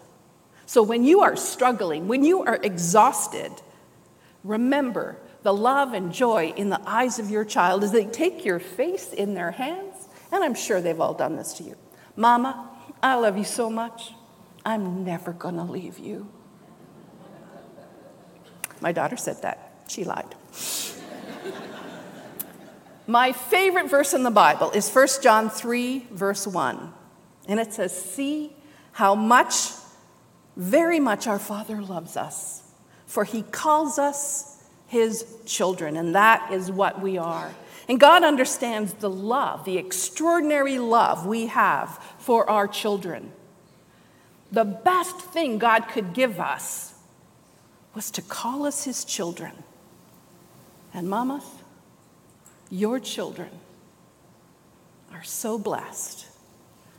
So 0.66 0.82
when 0.82 1.04
you 1.04 1.20
are 1.20 1.36
struggling, 1.36 2.08
when 2.08 2.24
you 2.24 2.42
are 2.42 2.58
exhausted, 2.62 3.52
remember 4.42 5.18
the 5.42 5.52
love 5.52 5.92
and 5.92 6.12
joy 6.12 6.52
in 6.56 6.70
the 6.70 6.80
eyes 6.86 7.18
of 7.18 7.30
your 7.30 7.44
child 7.44 7.84
as 7.84 7.92
they 7.92 8.06
take 8.06 8.44
your 8.44 8.58
face 8.58 9.12
in 9.12 9.34
their 9.34 9.50
hands. 9.50 10.08
And 10.32 10.42
I'm 10.42 10.54
sure 10.54 10.80
they've 10.80 11.00
all 11.00 11.14
done 11.14 11.36
this 11.36 11.52
to 11.54 11.62
you. 11.62 11.76
Mama, 12.16 12.70
I 13.02 13.14
love 13.16 13.36
you 13.36 13.44
so 13.44 13.68
much. 13.68 14.14
I'm 14.64 15.04
never 15.04 15.32
going 15.32 15.56
to 15.56 15.62
leave 15.62 15.98
you. 15.98 16.28
My 18.80 18.92
daughter 18.92 19.16
said 19.16 19.42
that. 19.42 19.84
She 19.88 20.04
lied. 20.04 20.34
My 23.06 23.32
favorite 23.32 23.90
verse 23.90 24.14
in 24.14 24.22
the 24.22 24.30
Bible 24.30 24.70
is 24.70 24.90
1 24.90 25.08
John 25.22 25.50
3, 25.50 26.06
verse 26.10 26.46
1. 26.46 26.92
And 27.48 27.60
it 27.60 27.74
says, 27.74 27.92
See 27.92 28.52
how 28.92 29.14
much 29.14 29.72
very 30.56 31.00
much 31.00 31.26
our 31.26 31.38
Father 31.38 31.82
loves 31.82 32.16
us, 32.16 32.62
for 33.06 33.24
he 33.24 33.42
calls 33.42 33.98
us 33.98 34.62
his 34.86 35.26
children, 35.44 35.96
and 35.96 36.14
that 36.14 36.52
is 36.52 36.70
what 36.70 37.02
we 37.02 37.18
are. 37.18 37.52
And 37.88 38.00
God 38.00 38.24
understands 38.24 38.94
the 38.94 39.10
love, 39.10 39.64
the 39.64 39.76
extraordinary 39.76 40.78
love 40.78 41.26
we 41.26 41.46
have 41.46 42.02
for 42.18 42.48
our 42.48 42.66
children. 42.66 43.32
The 44.50 44.64
best 44.64 45.16
thing 45.16 45.58
God 45.58 45.88
could 45.88 46.14
give 46.14 46.40
us 46.40 46.94
was 47.94 48.10
to 48.12 48.22
call 48.22 48.64
us 48.64 48.84
his 48.84 49.04
children. 49.04 49.52
And 50.94 51.08
mamas, 51.10 51.44
your 52.70 52.98
children 52.98 53.50
are 55.12 55.22
so 55.22 55.58
blessed 55.58 56.26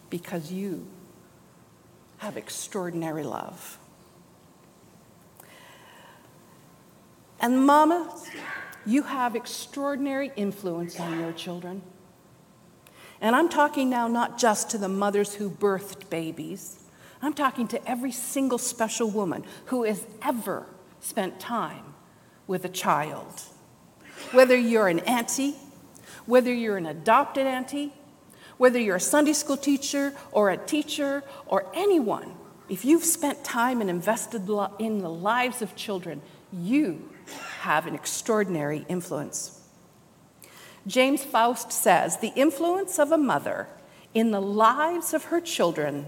because 0.09 0.51
you 0.51 0.87
have 2.17 2.37
extraordinary 2.37 3.23
love. 3.23 3.77
And, 7.39 7.65
Mama, 7.65 8.15
you 8.85 9.03
have 9.03 9.35
extraordinary 9.35 10.31
influence 10.35 10.99
on 10.99 11.19
your 11.19 11.33
children. 11.33 11.81
And 13.21 13.35
I'm 13.35 13.49
talking 13.49 13.89
now 13.89 14.07
not 14.07 14.37
just 14.37 14.69
to 14.71 14.77
the 14.77 14.89
mothers 14.89 15.35
who 15.35 15.49
birthed 15.49 16.09
babies, 16.09 16.79
I'm 17.21 17.33
talking 17.33 17.67
to 17.69 17.89
every 17.89 18.11
single 18.11 18.57
special 18.57 19.09
woman 19.09 19.43
who 19.65 19.83
has 19.83 20.05
ever 20.21 20.67
spent 20.99 21.39
time 21.39 21.93
with 22.47 22.65
a 22.65 22.69
child. 22.69 23.41
Whether 24.35 24.57
you're 24.57 24.89
an 24.89 24.99
auntie, 24.99 25.55
whether 26.25 26.53
you're 26.53 26.75
an 26.75 26.85
adopted 26.85 27.47
auntie, 27.47 27.93
whether 28.57 28.77
you're 28.77 28.97
a 28.97 28.99
Sunday 28.99 29.31
school 29.31 29.55
teacher 29.55 30.13
or 30.33 30.49
a 30.49 30.57
teacher 30.57 31.23
or 31.47 31.71
anyone, 31.73 32.35
if 32.67 32.83
you've 32.83 33.05
spent 33.05 33.45
time 33.45 33.79
and 33.79 33.89
invested 33.89 34.41
in 34.77 34.99
the 34.99 35.09
lives 35.09 35.61
of 35.61 35.73
children, 35.77 36.21
you 36.51 37.09
have 37.61 37.87
an 37.87 37.95
extraordinary 37.95 38.85
influence. 38.89 39.61
James 40.85 41.23
Faust 41.23 41.71
says 41.71 42.17
the 42.17 42.33
influence 42.35 42.99
of 42.99 43.13
a 43.13 43.17
mother 43.17 43.69
in 44.13 44.31
the 44.31 44.41
lives 44.41 45.13
of 45.13 45.25
her 45.25 45.39
children 45.39 46.07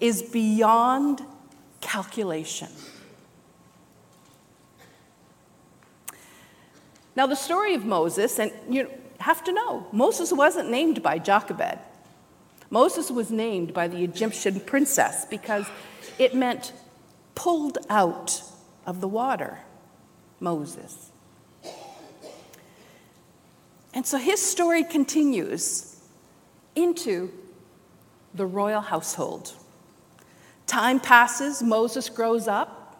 is 0.00 0.22
beyond 0.22 1.20
calculation. 1.82 2.68
Now, 7.20 7.26
the 7.26 7.36
story 7.36 7.74
of 7.74 7.84
Moses, 7.84 8.38
and 8.38 8.50
you 8.70 8.90
have 9.18 9.44
to 9.44 9.52
know, 9.52 9.86
Moses 9.92 10.32
wasn't 10.32 10.70
named 10.70 11.02
by 11.02 11.18
Jochebed. 11.18 11.78
Moses 12.70 13.10
was 13.10 13.30
named 13.30 13.74
by 13.74 13.88
the 13.88 14.02
Egyptian 14.02 14.58
princess 14.58 15.26
because 15.26 15.66
it 16.18 16.34
meant 16.34 16.72
pulled 17.34 17.76
out 17.90 18.42
of 18.86 19.02
the 19.02 19.06
water, 19.06 19.58
Moses. 20.40 21.10
And 23.92 24.06
so 24.06 24.16
his 24.16 24.40
story 24.40 24.82
continues 24.82 26.00
into 26.74 27.30
the 28.32 28.46
royal 28.46 28.80
household. 28.80 29.52
Time 30.66 30.98
passes, 30.98 31.62
Moses 31.62 32.08
grows 32.08 32.48
up. 32.48 32.98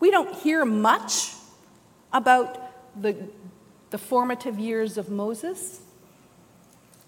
We 0.00 0.10
don't 0.10 0.34
hear 0.36 0.64
much 0.64 1.34
about 2.14 2.64
the, 3.00 3.28
the 3.90 3.98
formative 3.98 4.58
years 4.58 4.98
of 4.98 5.10
Moses, 5.10 5.80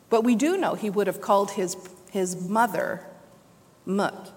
but 0.08 0.24
we 0.24 0.34
do 0.34 0.56
know 0.56 0.74
he 0.74 0.90
would 0.90 1.06
have 1.06 1.20
called 1.20 1.52
his, 1.52 1.76
his 2.10 2.48
mother 2.48 3.06
Mut, 3.86 4.32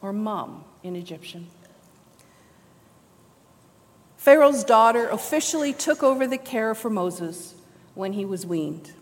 or 0.00 0.12
Mom 0.12 0.64
in 0.82 0.96
Egyptian. 0.96 1.48
Pharaoh's 4.16 4.64
daughter 4.64 5.08
officially 5.08 5.72
took 5.72 6.02
over 6.02 6.26
the 6.26 6.38
care 6.38 6.74
for 6.74 6.90
Moses 6.90 7.54
when 7.94 8.12
he 8.12 8.24
was 8.24 8.44
weaned. 8.44 8.92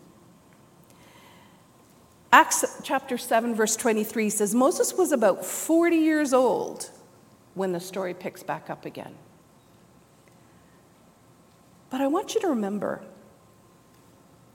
Acts 2.33 2.81
chapter 2.83 3.17
7, 3.17 3.55
verse 3.55 3.77
23 3.77 4.31
says 4.31 4.55
Moses 4.55 4.95
was 4.95 5.13
about 5.13 5.45
40 5.45 5.97
years 5.97 6.33
old 6.33 6.91
when 7.55 7.73
the 7.73 7.81
story 7.81 8.13
picks 8.13 8.43
back 8.43 8.69
up 8.69 8.85
again. 8.85 9.15
But 11.91 12.01
I 12.01 12.07
want 12.07 12.35
you 12.35 12.41
to 12.41 12.49
remember 12.49 13.03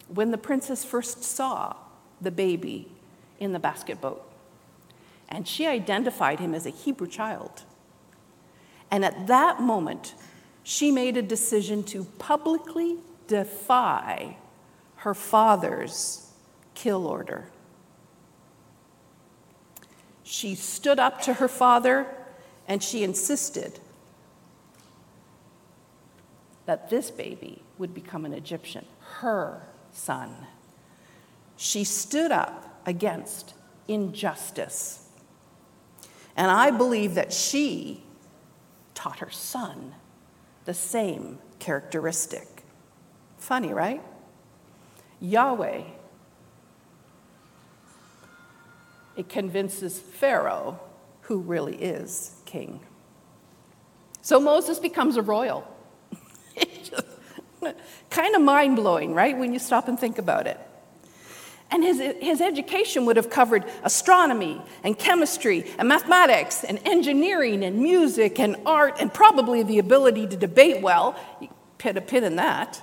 when 0.08 0.32
the 0.32 0.38
princess 0.38 0.84
first 0.84 1.24
saw 1.24 1.76
the 2.20 2.32
baby 2.32 2.91
in 3.39 3.54
the 3.54 3.60
basket 3.60 4.02
boat, 4.02 4.24
and 5.30 5.48
she 5.48 5.65
identified 5.65 6.39
him 6.39 6.54
as 6.54 6.65
a 6.65 6.70
Hebrew 6.70 7.08
child. 7.08 7.63
And 8.91 9.06
at 9.06 9.28
that 9.28 9.62
moment, 9.62 10.13
she 10.63 10.91
made 10.91 11.17
a 11.17 11.22
decision 11.22 11.84
to 11.86 12.04
publicly 12.20 12.98
defy 13.28 14.38
her 14.98 15.13
father's 15.13 16.32
kill 16.76 17.08
order. 17.08 17.50
She 20.24 20.56
stood 20.56 21.00
up 21.00 21.22
to 21.24 21.36
her 21.36 21.48
father 21.48 22.08
and 22.67 22.84
she 22.84 23.04
insisted 23.04 23.80
that 26.72 26.90
this 26.90 27.12
baby 27.12 27.62
would 27.78 27.94
become 27.94 28.24
an 28.24 28.32
Egyptian, 28.32 28.86
her 29.20 29.62
son. 29.92 30.34
She 31.58 31.84
stood 31.84 32.32
up 32.32 32.82
against 32.86 33.54
injustice. 33.90 35.10
And 36.38 36.50
I 36.50 36.72
believe 36.72 37.16
that 37.16 37.34
she 37.34 38.06
taught 38.94 39.20
her 39.20 39.30
son 39.30 39.96
the 40.64 40.74
same 40.74 41.40
characteristic. 41.60 42.64
Funny, 43.38 43.74
right? 43.74 44.02
Yahweh, 45.20 45.84
it 49.18 49.28
convinces 49.28 50.00
Pharaoh 50.00 50.80
who 51.24 51.40
really 51.40 51.76
is 51.76 52.42
king. 52.46 52.80
So 54.22 54.40
Moses 54.40 54.80
becomes 54.80 55.18
a 55.18 55.22
royal. 55.22 55.68
kind 58.10 58.36
of 58.36 58.42
mind 58.42 58.76
blowing, 58.76 59.14
right, 59.14 59.38
when 59.38 59.54
you 59.54 59.60
stop 59.60 59.88
and 59.88 60.00
think 60.00 60.18
about 60.18 60.48
it. 60.48 60.60
And 61.72 61.84
his, 61.84 62.00
his 62.20 62.42
education 62.42 63.06
would 63.06 63.16
have 63.16 63.30
covered 63.30 63.64
astronomy 63.84 64.62
and 64.84 65.00
chemistry 65.00 65.66
and 65.78 65.88
mathematics 65.88 66.66
and 66.66 66.80
engineering 66.84 67.64
and 67.64 67.80
music 67.80 68.40
and 68.40 68.58
art 68.66 68.98
and 69.00 69.14
probably 69.14 69.64
the 69.64 69.80
ability 69.80 70.28
to 70.28 70.36
debate 70.36 70.82
well. 70.82 71.16
Put 71.78 71.96
a 71.96 72.02
pin 72.02 72.26
in 72.26 72.36
that. 72.36 72.82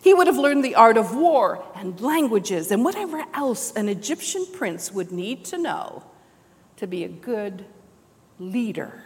He 0.00 0.14
would 0.14 0.28
have 0.28 0.36
learned 0.36 0.64
the 0.64 0.76
art 0.76 0.96
of 0.96 1.16
war 1.16 1.64
and 1.74 2.00
languages 2.00 2.70
and 2.70 2.84
whatever 2.84 3.24
else 3.34 3.72
an 3.72 3.88
Egyptian 3.88 4.46
prince 4.52 4.92
would 4.92 5.10
need 5.10 5.44
to 5.46 5.58
know 5.58 6.04
to 6.76 6.86
be 6.86 7.02
a 7.02 7.08
good 7.08 7.64
leader. 8.38 9.02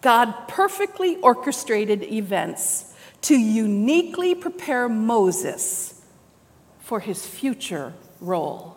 God 0.00 0.48
perfectly 0.48 1.16
orchestrated 1.16 2.02
events 2.02 2.94
to 3.22 3.36
uniquely 3.36 4.34
prepare 4.34 4.88
Moses 4.88 6.02
for 6.78 7.00
his 7.00 7.26
future 7.26 7.94
role. 8.20 8.76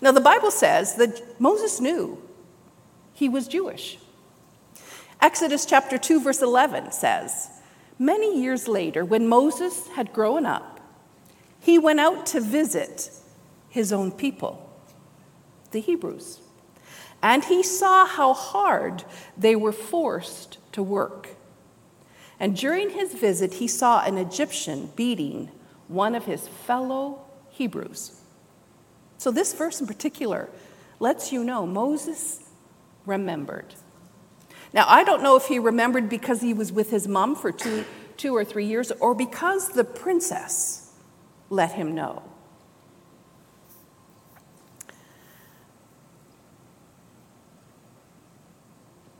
Now, 0.00 0.12
the 0.12 0.20
Bible 0.20 0.50
says 0.50 0.94
that 0.96 1.40
Moses 1.40 1.80
knew 1.80 2.22
he 3.12 3.28
was 3.28 3.48
Jewish. 3.48 3.98
Exodus 5.20 5.64
chapter 5.64 5.96
2, 5.98 6.20
verse 6.20 6.42
11 6.42 6.92
says, 6.92 7.48
Many 7.98 8.40
years 8.40 8.66
later, 8.68 9.04
when 9.04 9.28
Moses 9.28 9.88
had 9.88 10.12
grown 10.12 10.44
up, 10.44 10.80
he 11.60 11.78
went 11.78 12.00
out 12.00 12.26
to 12.26 12.40
visit 12.40 13.10
his 13.68 13.92
own 13.92 14.12
people, 14.12 14.70
the 15.70 15.80
Hebrews. 15.80 16.40
And 17.24 17.42
he 17.46 17.62
saw 17.62 18.04
how 18.04 18.34
hard 18.34 19.02
they 19.34 19.56
were 19.56 19.72
forced 19.72 20.58
to 20.72 20.82
work. 20.82 21.30
And 22.38 22.54
during 22.54 22.90
his 22.90 23.14
visit, 23.14 23.54
he 23.54 23.66
saw 23.66 24.04
an 24.04 24.18
Egyptian 24.18 24.92
beating 24.94 25.50
one 25.88 26.14
of 26.14 26.26
his 26.26 26.46
fellow 26.46 27.24
Hebrews. 27.48 28.20
So, 29.16 29.30
this 29.30 29.54
verse 29.54 29.80
in 29.80 29.86
particular 29.86 30.50
lets 31.00 31.32
you 31.32 31.42
know 31.42 31.66
Moses 31.66 32.40
remembered. 33.06 33.74
Now, 34.74 34.84
I 34.86 35.02
don't 35.02 35.22
know 35.22 35.36
if 35.36 35.46
he 35.46 35.58
remembered 35.58 36.10
because 36.10 36.42
he 36.42 36.52
was 36.52 36.72
with 36.72 36.90
his 36.90 37.08
mom 37.08 37.36
for 37.36 37.50
two, 37.50 37.86
two 38.18 38.36
or 38.36 38.44
three 38.44 38.66
years 38.66 38.90
or 38.92 39.14
because 39.14 39.70
the 39.70 39.84
princess 39.84 40.92
let 41.48 41.72
him 41.72 41.94
know. 41.94 42.22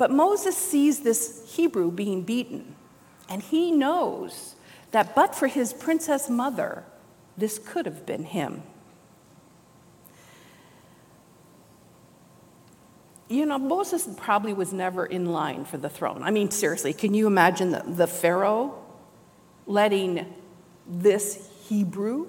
But 0.05 0.11
Moses 0.11 0.55
sees 0.55 1.01
this 1.01 1.55
Hebrew 1.57 1.91
being 1.91 2.25
beaten, 2.25 2.75
and 3.27 3.41
he 3.41 3.73
knows 3.73 4.55
that 4.91 5.15
but 5.15 5.35
for 5.35 5.47
his 5.47 5.73
princess 5.73 6.29
mother, 6.29 6.85
this 7.39 7.59
could 7.59 7.87
have 7.87 8.05
been 8.05 8.25
him. 8.25 8.65
you 13.31 13.47
know, 13.47 13.59
Moses 13.59 14.07
probably 14.19 14.53
was 14.53 14.75
never 14.75 15.07
in 15.07 15.33
line 15.33 15.65
for 15.65 15.79
the 15.79 15.89
throne. 15.89 16.23
I 16.23 16.31
mean, 16.31 16.51
seriously, 16.51 16.93
can 16.93 17.15
you 17.15 17.27
imagine 17.27 17.71
the, 17.71 17.83
the 17.87 18.07
Pharaoh 18.07 18.75
letting 19.67 20.35
this 20.87 21.51
Hebrew 21.67 22.27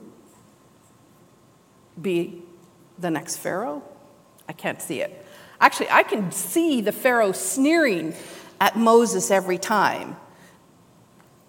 be 2.01 2.41
the 2.97 3.11
next 3.11 3.35
Pharaoh? 3.35 3.83
I 4.47 4.53
can't 4.53 4.81
see 4.81 5.01
it. 5.01 5.24
Actually, 5.65 5.89
I 5.89 6.03
can 6.03 6.31
see 6.31 6.79
the 6.79 6.91
Pharaoh 6.91 7.31
sneering 7.31 8.13
at 8.61 8.77
Moses 8.77 9.31
every 9.31 9.57
time, 9.57 10.15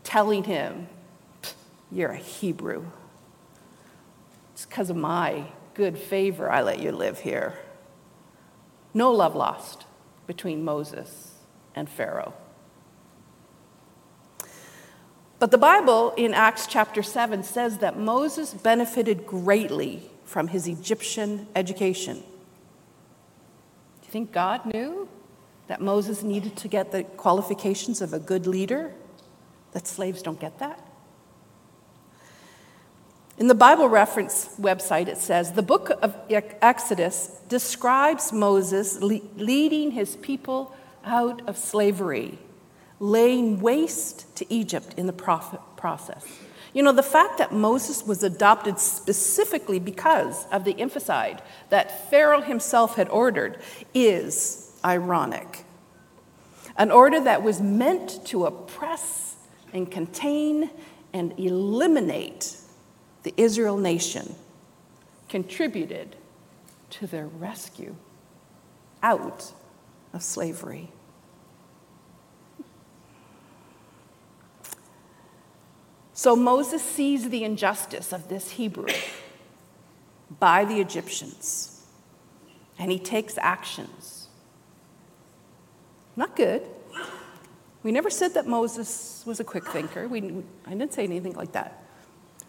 telling 0.05 0.45
him, 0.45 0.89
You're 1.93 2.12
a 2.12 2.17
Hebrew. 2.17 2.87
It's 4.55 4.64
because 4.64 4.89
of 4.89 4.97
my 4.97 5.45
good 5.75 5.99
favor 5.99 6.51
I 6.51 6.62
let 6.62 6.79
you 6.79 6.93
live 6.93 7.21
here. 7.21 7.59
No 8.95 9.12
love 9.12 9.37
lost 9.37 9.85
between 10.27 10.64
Moses 10.64 11.35
and 11.75 11.87
Pharaoh. 11.87 12.33
But 15.39 15.51
the 15.51 15.59
Bible 15.59 16.14
in 16.17 16.33
Acts 16.33 16.67
chapter 16.67 17.03
7 17.03 17.43
says 17.43 17.79
that 17.79 17.99
Moses 17.99 18.55
benefited 18.55 19.27
greatly 19.27 20.09
from 20.25 20.49
his 20.49 20.67
Egyptian 20.67 21.49
education. 21.55 22.23
You 24.07 24.13
think 24.13 24.33
God 24.33 24.65
knew 24.65 25.09
that 25.67 25.81
Moses 25.81 26.23
needed 26.23 26.57
to 26.59 26.69
get 26.69 26.93
the 26.93 27.03
qualifications 27.03 28.01
of 28.01 28.13
a 28.13 28.21
good 28.21 28.47
leader? 28.47 28.95
That 29.73 29.89
slaves 29.89 30.23
don't 30.23 30.39
get 30.39 30.61
that? 30.61 30.81
In 33.37 33.49
the 33.49 33.55
Bible 33.55 33.89
reference 33.89 34.49
website, 34.61 35.09
it 35.09 35.19
says 35.19 35.53
the 35.53 35.63
book 35.63 35.91
of 36.03 36.15
Exodus 36.31 37.41
describes 37.49 38.33
Moses 38.33 39.03
le- 39.03 39.21
leading 39.37 39.91
his 39.91 40.15
people 40.17 40.75
out 41.05 41.47
of 41.49 41.59
slavery, 41.59 42.39
laying 43.01 43.61
waste 43.61 44.35
to 44.37 44.51
Egypt 44.55 44.95
in 44.97 45.09
the 45.09 45.13
process. 45.13 46.25
You 46.77 46.83
know, 46.83 46.93
the 46.93 47.03
fact 47.03 47.39
that 47.39 47.53
Moses 47.53 48.07
was 48.07 48.22
adopted 48.22 48.79
specifically 48.79 49.79
because 49.79 50.47
of 50.53 50.64
the 50.64 50.79
infanticide 50.79 51.41
that 51.70 52.11
Pharaoh 52.11 52.43
himself 52.43 52.97
had 52.97 53.09
ordered 53.09 53.62
is 53.95 54.72
ironic. 54.85 55.64
An 56.77 56.91
order 56.91 57.18
that 57.18 57.43
was 57.43 57.62
meant 57.62 58.27
to 58.27 58.45
oppress 58.45 59.37
and 59.72 59.91
contain 59.91 60.68
and 61.14 61.33
eliminate 61.39 62.59
the 63.22 63.33
Israel 63.39 63.79
nation 63.79 64.35
contributed 65.31 66.14
to 66.91 67.07
their 67.07 67.27
rescue 67.27 67.97
out 69.03 69.51
of 70.12 70.22
slavery. 70.22 70.91
So 76.17 76.35
Moses 76.35 76.83
sees 76.83 77.29
the 77.29 77.45
injustice 77.45 78.11
of 78.11 78.31
this 78.31 78.53
Hebrew 78.53 78.89
by 80.41 80.64
the 80.64 80.81
Egyptians, 80.81 81.85
and 82.79 82.91
he 82.91 82.99
takes 82.99 83.37
actions. 83.37 84.29
Not 86.17 86.35
good. 86.35 86.62
We 87.83 87.93
never 87.93 88.09
said 88.09 88.33
that 88.33 88.47
Moses 88.47 89.23
was 89.27 89.41
a 89.41 89.45
quick 89.45 89.67
thinker. 89.67 90.09
We, 90.09 90.43
I 90.64 90.71
didn't 90.71 90.95
say 90.95 91.05
anything 91.05 91.35
like 91.35 91.53
that. 91.53 91.85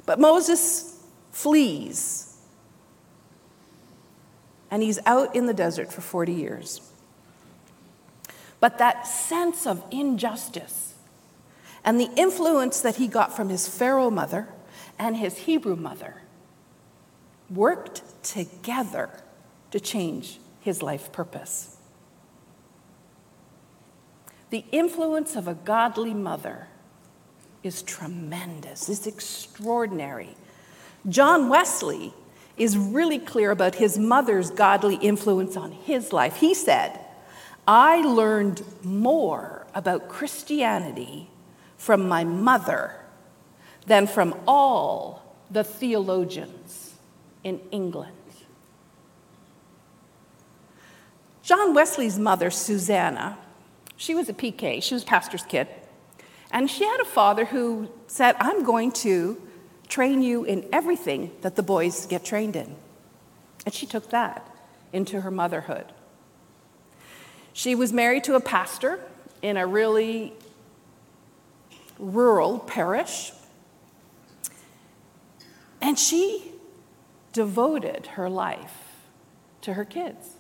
But 0.06 0.18
Moses 0.18 1.04
flees, 1.34 2.38
and 4.72 4.82
he's 4.82 4.98
out 5.06 5.36
in 5.36 5.46
the 5.46 5.54
desert 5.54 5.92
for 5.92 6.00
40 6.00 6.32
years. 6.32 6.90
But 8.62 8.78
that 8.78 9.06
sense 9.06 9.68
of 9.68 9.84
injustice 9.92 10.87
and 11.88 12.02
the 12.02 12.12
influence 12.18 12.82
that 12.82 12.98
he 12.98 13.08
got 13.08 13.34
from 13.34 13.48
his 13.48 13.66
Pharaoh 13.66 14.10
mother 14.10 14.50
and 15.00 15.16
his 15.16 15.38
Hebrew 15.38 15.78
mother 15.78 16.16
worked 17.50 18.02
together 18.24 19.10
to 19.72 19.80
change 19.80 20.38
his 20.60 20.84
life 20.84 21.14
purpose. 21.14 21.78
The 24.50 24.66
influence 24.74 25.38
of 25.38 25.48
a 25.48 25.54
godly 25.54 26.14
mother 26.14 26.68
is 27.64 27.82
tremendous, 27.82 28.90
it's 28.90 29.08
extraordinary. 29.08 30.36
John 31.08 31.48
Wesley 31.48 32.14
is 32.58 32.78
really 32.78 33.20
clear 33.20 33.52
about 33.52 33.76
his 33.76 33.98
mother's 33.98 34.52
godly 34.52 34.96
influence 34.96 35.56
on 35.56 35.72
his 35.72 36.12
life. 36.12 36.36
He 36.36 36.54
said, 36.54 37.00
I 37.66 38.02
learned 38.02 38.62
more 38.84 39.66
about 39.74 40.10
Christianity 40.10 41.30
from 41.78 42.08
my 42.08 42.24
mother 42.24 42.96
than 43.86 44.08
from 44.08 44.36
all 44.48 45.36
the 45.50 45.64
theologians 45.64 46.96
in 47.44 47.60
England. 47.72 48.14
John 51.42 51.74
Wesley's 51.74 52.20
mother, 52.20 52.50
Susanna, 52.50 53.38
she 53.96 54.14
was 54.14 54.28
a 54.28 54.34
PK, 54.34 54.84
she 54.84 54.94
was 54.94 55.06
pastor's 55.06 55.44
kid, 55.44 55.68
and 56.52 56.70
she 56.70 56.84
had 56.84 57.00
a 57.00 57.06
father 57.06 57.46
who 57.46 57.90
said, 58.08 58.36
I'm 58.40 58.64
going 58.64 58.92
to 58.94 59.42
train 59.88 60.22
you 60.22 60.44
in 60.44 60.68
everything 60.74 61.32
that 61.42 61.56
the 61.56 61.64
boys 61.64 62.06
get 62.06 62.26
trained 62.26 62.56
in. 62.56 62.76
And 63.66 63.74
she 63.74 63.86
took 63.86 64.10
that 64.10 64.50
into 64.92 65.22
her 65.22 65.32
motherhood. 65.32 65.86
She 67.54 67.76
was 67.76 67.92
married 67.92 68.24
to 68.26 68.36
a 68.36 68.40
pastor 68.40 69.00
in 69.42 69.58
a 69.58 69.66
really 69.66 70.34
rural 72.00 72.60
parish. 72.60 73.32
And 75.82 75.98
she 75.98 76.52
devoted 77.34 78.08
her 78.14 78.30
life 78.30 78.96
to 79.62 79.74
her 79.74 79.86
kids. 79.86 80.36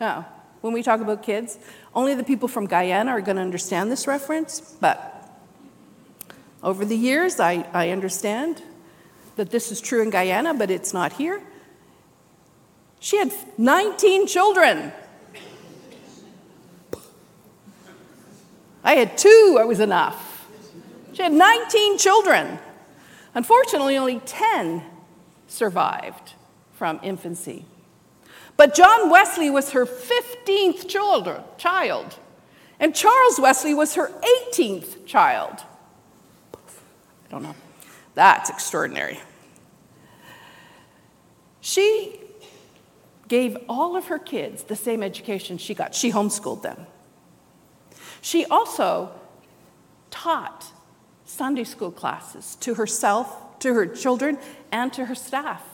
Now, 0.00 0.26
when 0.60 0.72
we 0.72 0.82
talk 0.82 1.00
about 1.00 1.22
kids, 1.22 1.58
only 1.94 2.14
the 2.14 2.24
people 2.24 2.48
from 2.48 2.66
Guyana 2.66 3.10
are 3.12 3.20
going 3.20 3.36
to 3.36 3.42
understand 3.42 3.90
this 3.90 4.06
reference, 4.06 4.60
but 4.80 5.16
over 6.62 6.84
the 6.84 6.96
years, 6.96 7.40
I, 7.40 7.66
I 7.72 7.90
understand 7.90 8.62
that 9.36 9.50
this 9.50 9.72
is 9.72 9.80
true 9.80 10.02
in 10.02 10.10
Guyana, 10.10 10.54
but 10.54 10.70
it's 10.70 10.92
not 10.92 11.14
here. 11.14 11.40
She 13.00 13.16
had 13.16 13.32
19 13.56 14.26
children. 14.26 14.92
I 18.84 18.94
had 18.94 19.16
two, 19.16 19.58
I 19.58 19.64
was 19.64 19.80
enough. 19.80 20.29
She 21.20 21.24
had 21.24 21.34
19 21.34 21.98
children. 21.98 22.58
Unfortunately, 23.34 23.98
only 23.98 24.20
10 24.20 24.82
survived 25.48 26.32
from 26.72 26.98
infancy. 27.02 27.66
But 28.56 28.74
John 28.74 29.10
Wesley 29.10 29.50
was 29.50 29.72
her 29.72 29.84
15th 29.84 30.88
child, 31.58 32.18
and 32.78 32.94
Charles 32.94 33.38
Wesley 33.38 33.74
was 33.74 33.96
her 33.96 34.10
18th 34.50 35.04
child. 35.04 35.62
I 36.54 37.28
don't 37.28 37.42
know. 37.42 37.54
That's 38.14 38.48
extraordinary. 38.48 39.20
She 41.60 42.18
gave 43.28 43.58
all 43.68 43.94
of 43.94 44.06
her 44.06 44.18
kids 44.18 44.62
the 44.62 44.74
same 44.74 45.02
education 45.02 45.58
she 45.58 45.74
got. 45.74 45.94
She 45.94 46.12
homeschooled 46.12 46.62
them. 46.62 46.86
She 48.22 48.46
also 48.46 49.12
taught 50.10 50.72
Sunday 51.40 51.64
school 51.64 51.90
classes 51.90 52.56
to 52.56 52.74
herself, 52.74 53.58
to 53.60 53.72
her 53.72 53.86
children, 53.86 54.36
and 54.70 54.92
to 54.92 55.06
her 55.06 55.14
staff. 55.14 55.64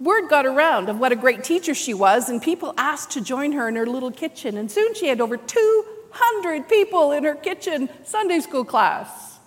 Word 0.00 0.28
got 0.28 0.44
around 0.44 0.90
of 0.90 0.98
what 0.98 1.12
a 1.12 1.16
great 1.16 1.42
teacher 1.44 1.72
she 1.72 1.94
was, 1.94 2.28
and 2.28 2.42
people 2.42 2.74
asked 2.76 3.12
to 3.12 3.22
join 3.22 3.52
her 3.52 3.70
in 3.70 3.76
her 3.76 3.86
little 3.86 4.10
kitchen. 4.10 4.58
And 4.58 4.70
soon 4.70 4.92
she 4.92 5.08
had 5.08 5.22
over 5.22 5.38
200 5.38 6.68
people 6.68 7.12
in 7.12 7.24
her 7.24 7.34
kitchen 7.34 7.88
Sunday 8.04 8.40
school 8.40 8.66
class. 8.66 9.38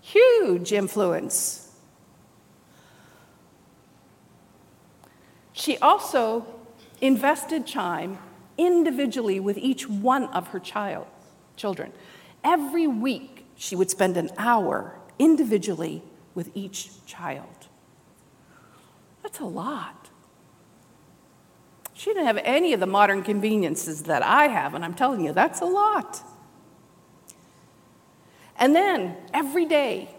Huge 0.00 0.72
influence. 0.72 1.72
She 5.52 5.78
also 5.78 6.46
invested 7.00 7.66
time 7.66 8.20
individually 8.56 9.40
with 9.40 9.58
each 9.58 9.88
one 9.88 10.26
of 10.26 10.46
her 10.48 10.60
child, 10.60 11.08
children. 11.56 11.92
Every 12.44 12.86
week, 12.86 13.46
she 13.56 13.76
would 13.76 13.90
spend 13.90 14.16
an 14.16 14.30
hour 14.38 14.98
individually 15.18 16.02
with 16.34 16.50
each 16.54 17.04
child. 17.06 17.68
That's 19.22 19.40
a 19.40 19.44
lot. 19.44 20.08
She 21.92 22.10
didn't 22.10 22.26
have 22.26 22.38
any 22.44 22.72
of 22.72 22.80
the 22.80 22.86
modern 22.86 23.24
conveniences 23.24 24.04
that 24.04 24.22
I 24.22 24.46
have, 24.46 24.74
and 24.74 24.84
I'm 24.84 24.94
telling 24.94 25.24
you, 25.24 25.32
that's 25.32 25.60
a 25.60 25.66
lot. 25.66 26.22
And 28.56 28.74
then 28.74 29.16
every 29.34 29.64
day, 29.64 30.14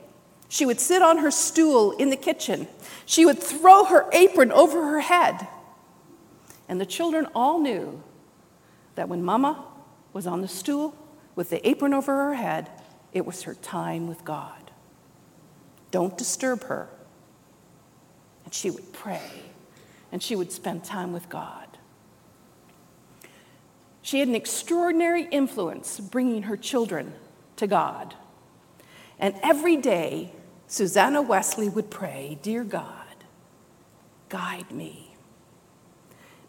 she 0.50 0.66
would 0.66 0.80
sit 0.80 1.02
on 1.02 1.20
her 1.20 1.32
stool 1.32 1.92
in 1.92 2.10
the 2.10 2.18
kitchen. 2.18 2.68
She 3.06 3.26
would 3.26 3.42
throw 3.42 3.86
her 3.86 4.10
apron 4.12 4.52
over 4.52 4.88
her 4.88 5.00
head. 5.00 5.48
And 6.68 6.82
the 6.82 6.86
children 6.86 7.28
all 7.34 7.60
knew 7.60 8.04
that 8.96 9.08
when 9.08 9.24
Mama 9.24 9.64
was 10.12 10.28
on 10.28 10.42
the 10.42 10.48
stool, 10.48 10.96
with 11.40 11.52
the 11.52 11.66
apron 11.66 11.94
over 11.94 12.14
her 12.14 12.34
head, 12.34 12.70
it 13.14 13.26
was 13.26 13.44
her 13.44 13.56
time 13.56 14.10
with 14.10 14.26
God. 14.26 14.72
Don't 15.90 16.18
disturb 16.18 16.64
her. 16.64 16.90
And 18.44 18.54
she 18.54 18.70
would 18.70 18.92
pray 18.92 19.22
and 20.12 20.22
she 20.22 20.36
would 20.36 20.52
spend 20.52 20.84
time 20.84 21.14
with 21.14 21.30
God. 21.30 21.78
She 24.02 24.20
had 24.20 24.28
an 24.28 24.36
extraordinary 24.36 25.30
influence 25.32 26.02
bringing 26.02 26.44
her 26.44 26.58
children 26.58 27.14
to 27.56 27.68
God. 27.68 28.16
And 29.18 29.34
every 29.42 29.78
day, 29.78 30.34
Susanna 30.68 31.22
Wesley 31.22 31.70
would 31.70 31.90
pray, 31.90 32.38
Dear 32.42 32.66
God, 32.66 33.24
guide 34.28 34.72
me, 34.72 35.16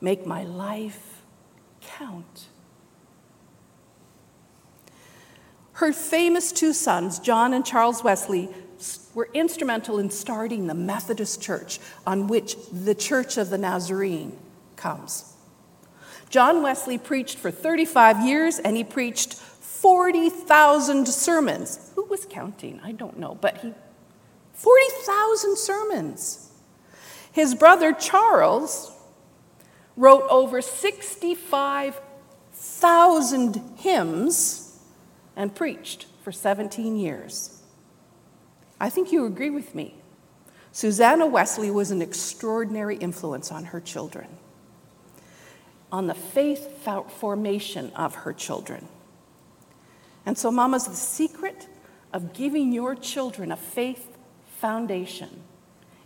make 0.00 0.26
my 0.26 0.42
life 0.42 1.22
count. 1.80 2.49
Her 5.80 5.94
famous 5.94 6.52
two 6.52 6.74
sons, 6.74 7.18
John 7.18 7.54
and 7.54 7.64
Charles 7.64 8.04
Wesley, 8.04 8.50
were 9.14 9.30
instrumental 9.32 9.98
in 9.98 10.10
starting 10.10 10.66
the 10.66 10.74
Methodist 10.74 11.40
Church, 11.40 11.80
on 12.06 12.26
which 12.26 12.54
the 12.70 12.94
Church 12.94 13.38
of 13.38 13.48
the 13.48 13.56
Nazarene 13.56 14.36
comes. 14.76 15.32
John 16.28 16.62
Wesley 16.62 16.98
preached 16.98 17.38
for 17.38 17.50
35 17.50 18.26
years 18.26 18.58
and 18.58 18.76
he 18.76 18.84
preached 18.84 19.32
40,000 19.32 21.08
sermons. 21.08 21.90
Who 21.94 22.04
was 22.04 22.26
counting? 22.26 22.78
I 22.84 22.92
don't 22.92 23.18
know, 23.18 23.38
but 23.40 23.56
he 23.56 23.72
40,000 24.52 25.56
sermons. 25.56 26.50
His 27.32 27.54
brother 27.54 27.94
Charles 27.94 28.92
wrote 29.96 30.26
over 30.28 30.60
65 30.60 31.98
thousand 32.52 33.62
hymns 33.78 34.69
and 35.36 35.54
preached 35.54 36.06
for 36.22 36.32
17 36.32 36.96
years. 36.96 37.62
I 38.80 38.90
think 38.90 39.12
you 39.12 39.24
agree 39.26 39.50
with 39.50 39.74
me. 39.74 39.94
Susanna 40.72 41.26
Wesley 41.26 41.70
was 41.70 41.90
an 41.90 42.00
extraordinary 42.00 42.96
influence 42.96 43.50
on 43.50 43.64
her 43.66 43.80
children, 43.80 44.28
on 45.90 46.06
the 46.06 46.14
faith 46.14 46.86
formation 47.08 47.90
of 47.94 48.14
her 48.14 48.32
children. 48.32 48.86
And 50.24 50.38
so, 50.38 50.50
mamas, 50.50 50.86
the 50.86 50.94
secret 50.94 51.66
of 52.12 52.32
giving 52.32 52.72
your 52.72 52.94
children 52.94 53.50
a 53.50 53.56
faith 53.56 54.16
foundation 54.58 55.42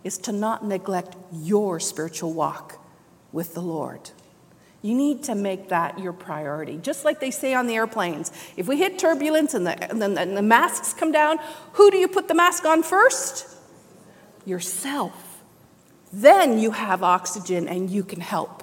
is 0.03 0.19
to 0.19 0.33
not 0.33 0.65
neglect 0.65 1.17
your 1.33 1.81
spiritual 1.81 2.33
walk 2.33 2.79
with 3.33 3.55
the 3.55 3.61
Lord. 3.61 4.11
You 4.85 4.95
need 4.95 5.23
to 5.25 5.35
make 5.35 5.71
that 5.71 5.99
your 5.99 6.13
priority. 6.13 6.77
Just 6.77 7.07
like 7.07 7.19
they 7.19 7.31
say 7.31 7.55
on 7.55 7.67
the 7.67 7.75
airplanes 7.75 8.31
if 8.55 8.69
we 8.69 8.77
hit 8.77 8.99
turbulence 8.99 9.55
and 9.55 9.67
the, 9.67 9.91
and 9.91 10.03
and 10.03 10.37
the 10.37 10.43
masks 10.43 10.93
come 10.93 11.11
down, 11.11 11.39
who 11.73 11.91
do 11.91 11.97
you 11.97 12.07
put 12.07 12.29
the 12.29 12.35
mask 12.35 12.67
on 12.67 12.83
first? 12.83 13.49
Yourself. 14.45 15.43
Then 16.13 16.59
you 16.59 16.73
have 16.73 17.03
oxygen 17.03 17.67
and 17.67 17.89
you 17.89 18.05
can 18.05 18.21
help 18.21 18.63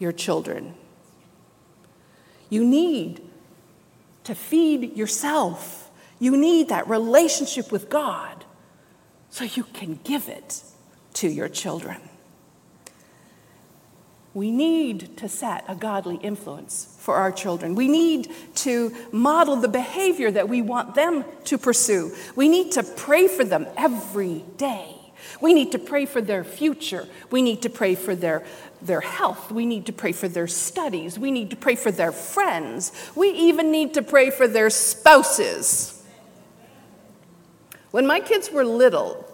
your 0.00 0.10
children. 0.10 0.74
You 2.50 2.64
need 2.64 3.22
to 4.24 4.34
feed 4.34 4.96
yourself. 4.96 5.92
You 6.18 6.36
need 6.36 6.70
that 6.70 6.88
relationship 6.88 7.70
with 7.70 7.88
God 7.88 8.44
so 9.30 9.44
you 9.44 9.62
can 9.62 10.00
give 10.02 10.28
it 10.28 10.64
to 11.14 11.28
your 11.28 11.48
children. 11.48 12.00
We 14.36 14.50
need 14.50 15.16
to 15.16 15.30
set 15.30 15.64
a 15.66 15.74
godly 15.74 16.16
influence 16.16 16.94
for 16.98 17.14
our 17.14 17.32
children. 17.32 17.74
We 17.74 17.88
need 17.88 18.30
to 18.56 18.94
model 19.10 19.56
the 19.56 19.66
behavior 19.66 20.30
that 20.30 20.46
we 20.46 20.60
want 20.60 20.94
them 20.94 21.24
to 21.44 21.56
pursue. 21.56 22.14
We 22.34 22.46
need 22.46 22.72
to 22.72 22.82
pray 22.82 23.28
for 23.28 23.44
them 23.44 23.66
every 23.78 24.44
day. 24.58 24.94
We 25.40 25.54
need 25.54 25.72
to 25.72 25.78
pray 25.78 26.04
for 26.04 26.20
their 26.20 26.44
future. 26.44 27.08
We 27.30 27.40
need 27.40 27.62
to 27.62 27.70
pray 27.70 27.94
for 27.94 28.14
their, 28.14 28.44
their 28.82 29.00
health. 29.00 29.50
We 29.50 29.64
need 29.64 29.86
to 29.86 29.94
pray 29.94 30.12
for 30.12 30.28
their 30.28 30.48
studies. 30.48 31.18
We 31.18 31.30
need 31.30 31.48
to 31.48 31.56
pray 31.56 31.74
for 31.74 31.90
their 31.90 32.12
friends. 32.12 32.92
We 33.14 33.30
even 33.30 33.70
need 33.70 33.94
to 33.94 34.02
pray 34.02 34.28
for 34.28 34.46
their 34.46 34.68
spouses. 34.68 36.04
When 37.90 38.06
my 38.06 38.20
kids 38.20 38.50
were 38.50 38.66
little, 38.66 39.24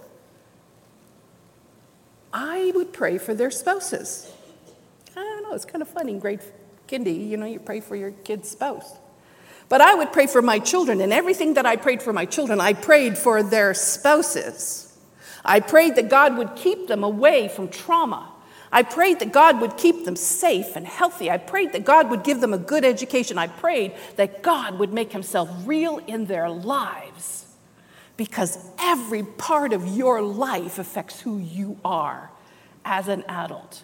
I 2.33 2.71
would 2.77 2.93
pray 2.93 3.19
for 3.19 3.35
their 3.35 3.51
spouses. 3.51 4.32
I 5.53 5.57
it's 5.57 5.65
kind 5.67 5.83
of 5.83 5.89
funny. 5.89 6.15
Grade 6.15 6.41
kindy, 6.89 7.29
you 7.29 7.37
know, 7.37 7.47
you 7.47 7.61
pray 7.61 7.81
for 7.81 7.95
your 7.95 8.11
kid's 8.11 8.51
spouse. 8.51 8.97
But 9.69 9.81
I 9.81 9.95
would 9.95 10.13
pray 10.13 10.27
for 10.27 10.43
my 10.43 10.59
children, 10.59 11.01
and 11.01 11.13
everything 11.13 11.55
that 11.55 11.67
I 11.67 11.77
prayed 11.77 12.03
for 12.03 12.13
my 12.13 12.25
children, 12.25 12.61
I 12.61 12.73
prayed 12.73 13.17
for 13.17 13.43
their 13.43 13.75
spouses. 13.75 14.99
I 15.45 15.61
prayed 15.61 15.97
that 15.97 16.09
God 16.09 16.37
would 16.37 16.57
keep 16.57 16.89
them 16.89 17.05
away 17.05 17.49
from 17.49 17.69
trauma. 17.69 18.31
I 18.71 18.83
prayed 18.83 19.19
that 19.19 19.33
God 19.33 19.61
would 19.61 19.77
keep 19.77 20.07
them 20.07 20.17
safe 20.17 20.77
and 20.77 20.87
healthy. 20.87 21.31
I 21.31 21.37
prayed 21.37 21.73
that 21.73 21.85
God 21.85 22.11
would 22.11 22.25
give 22.25 22.41
them 22.41 22.55
a 22.55 22.59
good 22.59 22.85
education. 22.85 23.37
I 23.37 23.49
prayed 23.49 23.95
that 24.17 24.43
God 24.43 24.79
would 24.79 24.93
make 24.93 25.13
himself 25.13 25.51
real 25.67 25.99
in 26.07 26.27
their 26.27 26.49
lives 26.49 27.47
because 28.17 28.59
every 28.79 29.23
part 29.23 29.75
of 29.75 29.87
your 29.87 30.23
life 30.23 30.79
affects 30.79 31.21
who 31.21 31.39
you 31.39 31.79
are 31.85 32.31
as 32.85 33.09
an 33.09 33.25
adult. 33.29 33.83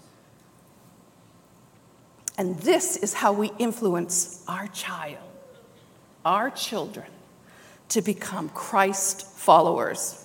And 2.39 2.57
this 2.61 2.97
is 2.97 3.13
how 3.13 3.33
we 3.33 3.51
influence 3.59 4.45
our 4.47 4.69
child, 4.69 5.19
our 6.25 6.51
children, 6.51 7.09
to 7.89 8.01
become 8.01 8.49
Christ 8.51 9.27
followers. 9.27 10.25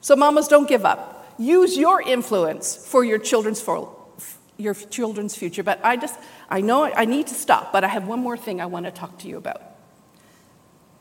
So, 0.00 0.16
mamas, 0.16 0.48
don't 0.48 0.66
give 0.66 0.86
up. 0.86 1.34
Use 1.38 1.76
your 1.76 2.00
influence 2.00 2.74
for 2.74 3.04
your 3.04 3.18
children's 3.18 3.60
for 3.60 3.94
your 4.56 4.74
children's 4.74 5.36
future. 5.36 5.62
But 5.62 5.84
I 5.84 5.96
just, 5.96 6.18
I 6.48 6.62
know 6.62 6.84
I 6.84 7.04
need 7.04 7.26
to 7.28 7.34
stop, 7.34 7.72
but 7.72 7.84
I 7.84 7.88
have 7.88 8.08
one 8.08 8.20
more 8.20 8.36
thing 8.36 8.60
I 8.60 8.66
want 8.66 8.86
to 8.86 8.90
talk 8.90 9.18
to 9.18 9.28
you 9.28 9.36
about. 9.36 9.62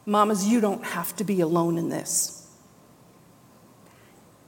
Mamas, 0.06 0.46
you 0.46 0.62
don't 0.62 0.84
have 0.84 1.16
to 1.16 1.24
be 1.24 1.40
alone 1.40 1.78
in 1.78 1.90
this. 1.90 2.50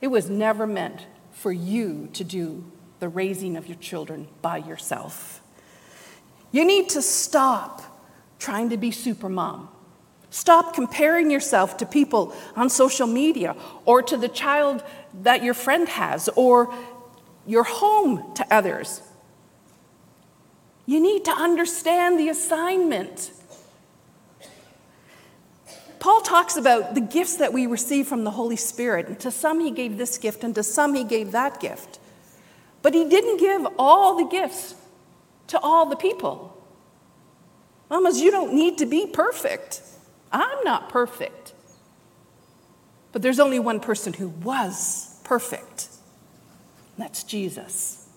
It 0.01 0.07
was 0.07 0.29
never 0.29 0.67
meant 0.67 1.05
for 1.31 1.51
you 1.51 2.09
to 2.13 2.23
do 2.23 2.69
the 2.99 3.09
raising 3.09 3.55
of 3.55 3.67
your 3.67 3.77
children 3.77 4.27
by 4.41 4.57
yourself. 4.57 5.38
You 6.51 6.65
need 6.65 6.89
to 6.89 7.01
stop 7.01 7.81
trying 8.39 8.69
to 8.69 8.77
be 8.77 8.91
supermom. 8.91 9.67
Stop 10.31 10.73
comparing 10.73 11.31
yourself 11.31 11.77
to 11.77 11.85
people 11.85 12.35
on 12.55 12.69
social 12.69 13.07
media 13.07 13.55
or 13.85 14.01
to 14.03 14.15
the 14.15 14.29
child 14.29 14.83
that 15.21 15.43
your 15.43 15.53
friend 15.53 15.89
has 15.89 16.29
or 16.35 16.73
your 17.45 17.63
home 17.63 18.33
to 18.35 18.53
others. 18.53 19.01
You 20.85 20.99
need 20.99 21.25
to 21.25 21.31
understand 21.31 22.19
the 22.19 22.29
assignment. 22.29 23.31
Paul 25.99 26.21
talks 26.21 26.55
about 26.55 26.95
the 26.95 27.01
gifts 27.01 27.37
that 27.37 27.51
we 27.51 27.67
receive 27.67 28.07
from 28.07 28.23
the 28.23 28.31
Holy 28.31 28.55
Spirit. 28.55 29.07
And 29.07 29.19
to 29.19 29.31
some, 29.31 29.59
he 29.59 29.71
gave 29.71 29.97
this 29.97 30.17
gift, 30.17 30.43
and 30.43 30.55
to 30.55 30.63
some, 30.63 30.93
he 30.93 31.03
gave 31.03 31.31
that 31.31 31.59
gift. 31.59 31.99
But 32.81 32.93
he 32.93 33.07
didn't 33.09 33.37
give 33.37 33.67
all 33.77 34.15
the 34.15 34.25
gifts 34.25 34.75
to 35.49 35.59
all 35.59 35.85
the 35.87 35.95
people. 35.95 36.55
Mamas, 37.89 38.21
you 38.21 38.31
don't 38.31 38.53
need 38.53 38.77
to 38.77 38.85
be 38.85 39.07
perfect. 39.07 39.81
I'm 40.31 40.63
not 40.63 40.89
perfect. 40.89 41.53
But 43.11 43.21
there's 43.21 43.39
only 43.39 43.59
one 43.59 43.79
person 43.79 44.13
who 44.13 44.29
was 44.29 45.19
perfect, 45.23 45.89
and 46.95 47.05
that's 47.05 47.23
Jesus. 47.23 48.07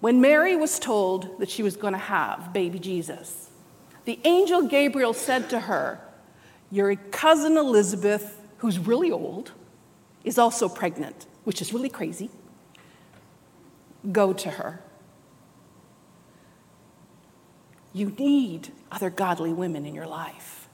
When 0.00 0.20
Mary 0.20 0.56
was 0.56 0.80
told 0.80 1.38
that 1.38 1.48
she 1.48 1.62
was 1.62 1.76
going 1.76 1.92
to 1.92 1.98
have 1.98 2.52
baby 2.52 2.80
Jesus, 2.80 3.50
the 4.04 4.18
angel 4.24 4.62
Gabriel 4.62 5.14
said 5.14 5.48
to 5.50 5.60
her, 5.60 6.00
Your 6.72 6.96
cousin 6.96 7.56
Elizabeth, 7.56 8.40
who's 8.58 8.80
really 8.80 9.12
old, 9.12 9.52
is 10.24 10.38
also 10.38 10.68
pregnant, 10.68 11.26
which 11.44 11.62
is 11.62 11.72
really 11.72 11.88
crazy 11.88 12.30
go 14.10 14.32
to 14.32 14.50
her. 14.50 14.80
You 17.92 18.10
need 18.18 18.72
other 18.90 19.10
godly 19.10 19.52
women 19.52 19.84
in 19.84 19.94
your 19.94 20.06
life. 20.06 20.68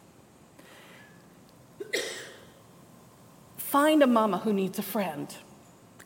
Find 3.56 4.02
a 4.02 4.06
mama 4.06 4.38
who 4.38 4.52
needs 4.52 4.78
a 4.78 4.82
friend. 4.82 5.34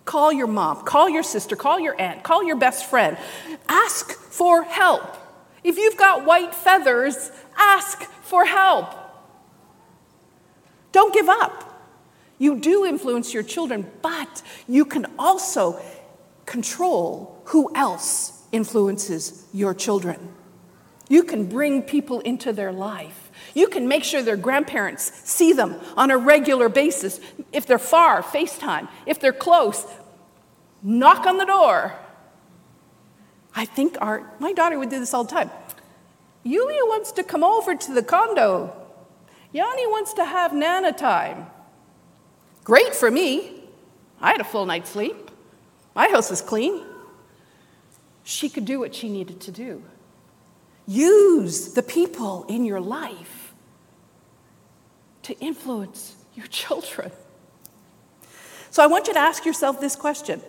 Call 0.05 0.33
your 0.33 0.49
mom, 0.49 0.85
call 0.85 1.09
your 1.09 1.23
sister, 1.23 1.55
call 1.55 1.79
your 1.79 2.01
aunt, 2.01 2.25
call 2.25 2.43
your 2.43 2.57
best 2.57 2.91
friend. 2.91 3.17
Ask 3.69 4.11
for 4.13 4.65
help. 4.65 5.17
If 5.63 5.79
you've 5.79 5.97
got 5.97 6.25
white 6.25 6.55
feathers, 6.55 7.31
ask 7.57 8.03
for 8.03 8.45
help. 8.45 8.93
Don't 10.91 11.15
give 11.15 11.29
up. 11.29 11.69
You 12.39 12.59
do 12.59 12.85
influence 12.85 13.33
your 13.33 13.45
children, 13.45 13.89
but 14.03 14.43
you 14.67 14.85
can 14.85 15.07
also 15.19 15.81
control 16.53 17.41
who 17.47 17.75
else 17.75 18.43
influences 18.53 19.47
your 19.55 19.73
children. 19.73 20.19
You 21.09 21.23
can 21.23 21.47
bring 21.47 21.81
people 21.81 22.21
into 22.21 22.53
their 22.53 22.73
life. 22.73 23.31
You 23.55 23.69
can 23.69 23.89
make 23.89 24.05
sure 24.05 24.23
their 24.23 24.37
grandparents 24.37 25.05
see 25.25 25.55
them 25.55 25.81
on 25.97 26.11
a 26.11 26.19
regular 26.19 26.69
basis. 26.69 27.21
If 27.53 27.65
they're 27.67 27.79
far, 27.79 28.23
FaceTime. 28.23 28.87
If 29.07 29.19
they're 29.19 29.33
close, 29.33 29.87
knock 30.83 31.25
on 31.25 31.39
the 31.39 31.47
door. 31.47 31.95
I 33.55 33.65
think 33.65 33.97
our, 34.03 34.31
my 34.39 34.53
daughter 34.53 34.79
would 34.79 34.91
do 34.91 35.01
this 35.01 35.15
all 35.15 35.25
the 35.25 35.33
time. 35.33 35.51
Yulia 36.43 36.85
wants 36.85 37.13
to 37.13 37.23
come 37.23 37.43
over 37.43 37.75
to 37.75 37.95
the 37.95 38.03
condo. 38.03 38.77
Yanni 39.53 39.87
wants 39.87 40.13
to 40.15 40.25
have 40.27 40.53
Nana 40.53 40.93
time. 40.93 41.47
Great 42.63 42.95
for 42.95 43.11
me. 43.11 43.63
I 44.21 44.33
had 44.33 44.41
a 44.43 44.45
full 44.45 44.67
night's 44.67 44.91
sleep. 44.91 45.32
My 45.95 46.09
house 46.09 46.31
is 46.31 46.41
clean. 46.41 46.83
She 48.25 48.49
could 48.49 48.65
do 48.65 48.79
what 48.79 48.95
she 48.95 49.09
needed 49.09 49.41
to 49.43 49.51
do. 49.51 49.83
Use 50.87 51.75
the 51.75 51.83
people 51.83 52.45
in 52.49 52.65
your 52.65 52.81
life 52.81 53.55
to 55.25 55.39
influence 55.39 56.17
your 56.35 56.47
children. 56.49 57.11
So 58.71 58.83
I 58.83 58.87
want 58.87 59.07
you 59.07 59.13
to 59.13 59.19
ask 59.19 59.45
yourself 59.45 59.81
this 59.81 59.97
question. 59.97 60.41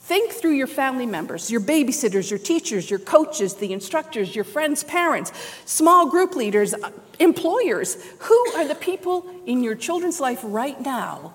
Think 0.00 0.32
through 0.32 0.52
your 0.52 0.66
family 0.66 1.06
members, 1.06 1.50
your 1.50 1.60
babysitters, 1.60 2.30
your 2.30 2.38
teachers, 2.38 2.88
your 2.88 2.98
coaches, 2.98 3.54
the 3.54 3.72
instructors, 3.72 4.34
your 4.34 4.44
friends' 4.44 4.84
parents, 4.84 5.32
small 5.64 6.08
group 6.08 6.34
leaders, 6.34 6.72
uh, 6.72 6.90
employers. 7.18 7.96
Who 8.20 8.52
are 8.56 8.66
the 8.66 8.74
people 8.74 9.26
in 9.44 9.62
your 9.62 9.74
children's 9.74 10.20
life 10.20 10.40
right 10.42 10.80
now 10.80 11.34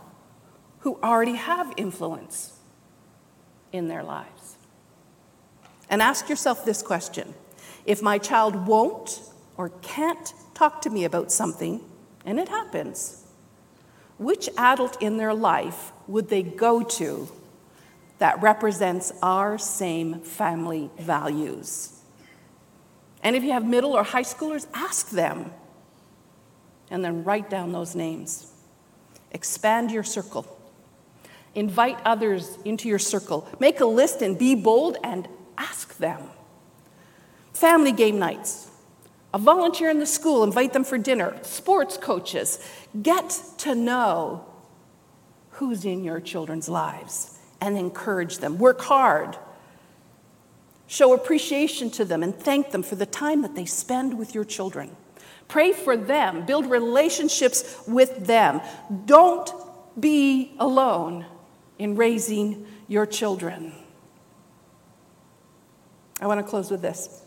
who 0.79 0.97
already 1.03 1.35
have 1.35 1.73
influence? 1.77 2.52
In 3.73 3.89
their 3.89 4.03
lives. 4.03 4.55
And 5.89 6.01
ask 6.01 6.29
yourself 6.29 6.63
this 6.63 6.81
question 6.81 7.33
If 7.85 8.01
my 8.01 8.17
child 8.17 8.67
won't 8.67 9.19
or 9.57 9.69
can't 9.81 10.33
talk 10.53 10.81
to 10.83 10.89
me 10.89 11.03
about 11.03 11.31
something, 11.31 11.81
and 12.25 12.39
it 12.39 12.47
happens, 12.47 13.25
which 14.17 14.47
adult 14.57 15.01
in 15.01 15.17
their 15.17 15.33
life 15.33 15.91
would 16.07 16.29
they 16.29 16.43
go 16.43 16.83
to 16.83 17.27
that 18.19 18.41
represents 18.41 19.11
our 19.21 19.57
same 19.57 20.21
family 20.21 20.89
values? 20.97 21.99
And 23.21 23.35
if 23.35 23.43
you 23.43 23.51
have 23.51 23.65
middle 23.65 23.93
or 23.93 24.03
high 24.03 24.23
schoolers, 24.23 24.67
ask 24.73 25.09
them. 25.09 25.51
And 26.91 27.03
then 27.03 27.23
write 27.23 27.49
down 27.49 27.71
those 27.71 27.95
names. 27.95 28.51
Expand 29.31 29.91
your 29.91 30.03
circle. 30.03 30.45
Invite 31.55 31.99
others 32.03 32.57
into 32.65 32.89
your 32.89 32.99
circle. 32.99 33.47
Make 33.59 33.79
a 33.79 33.85
list 33.85 34.21
and 34.21 34.37
be 34.37 34.55
bold 34.55 34.97
and 35.03 35.27
ask 35.57 35.97
them. 35.97 36.21
Family 37.53 37.91
game 37.91 38.17
nights. 38.17 38.69
A 39.33 39.37
volunteer 39.37 39.89
in 39.89 39.99
the 39.99 40.05
school, 40.05 40.43
invite 40.43 40.73
them 40.73 40.83
for 40.83 40.97
dinner. 40.97 41.35
Sports 41.43 41.97
coaches. 41.97 42.59
Get 43.01 43.39
to 43.59 43.75
know 43.75 44.45
who's 45.51 45.85
in 45.85 46.03
your 46.03 46.19
children's 46.19 46.69
lives 46.69 47.37
and 47.61 47.77
encourage 47.77 48.39
them. 48.39 48.57
Work 48.57 48.81
hard. 48.81 49.37
Show 50.87 51.13
appreciation 51.13 51.89
to 51.91 52.05
them 52.05 52.21
and 52.21 52.35
thank 52.35 52.71
them 52.71 52.83
for 52.83 52.95
the 52.95 53.05
time 53.05 53.41
that 53.43 53.55
they 53.55 53.65
spend 53.65 54.17
with 54.17 54.35
your 54.35 54.43
children. 54.43 54.95
Pray 55.47 55.71
for 55.71 55.95
them, 55.95 56.45
build 56.45 56.65
relationships 56.65 57.81
with 57.87 58.25
them. 58.25 58.61
Don't 59.05 59.51
be 59.99 60.55
alone 60.59 61.25
in 61.79 61.95
raising 61.95 62.65
your 62.87 63.05
children. 63.05 63.73
I 66.21 66.27
want 66.27 66.39
to 66.39 66.49
close 66.49 66.71
with 66.71 66.81
this. 66.81 67.21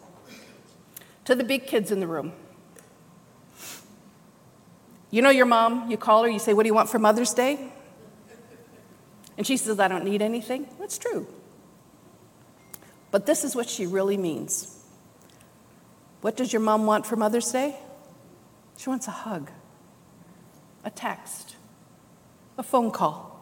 To 1.25 1.35
the 1.35 1.45
big 1.45 1.67
kids 1.67 1.91
in 1.91 2.01
the 2.01 2.07
room. 2.07 2.33
You 5.11 5.23
know 5.23 5.31
your 5.31 5.47
mom, 5.47 5.91
you 5.91 5.97
call 5.97 6.23
her, 6.25 6.29
you 6.29 6.39
say, 6.39 6.53
What 6.53 6.63
do 6.63 6.69
you 6.69 6.75
want 6.75 6.89
for 6.89 6.99
Mother's 6.99 7.33
Day? 7.33 7.73
And 9.37 9.47
she 9.47 9.57
says, 9.57 9.79
I 9.79 9.89
don't 9.89 10.05
need 10.05 10.23
anything. 10.23 10.67
That's 10.79 10.99
true. 10.99 11.27
But 13.11 13.27
this 13.27 13.45
is 13.45 13.55
what 13.55 13.69
she 13.69 13.87
really 13.87 14.17
means. 14.17 14.83
What 16.21 16.37
does 16.37 16.53
your 16.53 16.61
mom 16.61 16.87
want 16.87 17.07
for 17.07 17.17
Mother's 17.17 17.51
Day? 17.53 17.77
She 18.77 18.89
wants 18.89 19.07
a 19.07 19.13
hug, 19.13 19.51
a 20.85 20.91
text, 20.91 21.57
a 22.59 22.63
phone 22.63 22.91
call, 22.91 23.36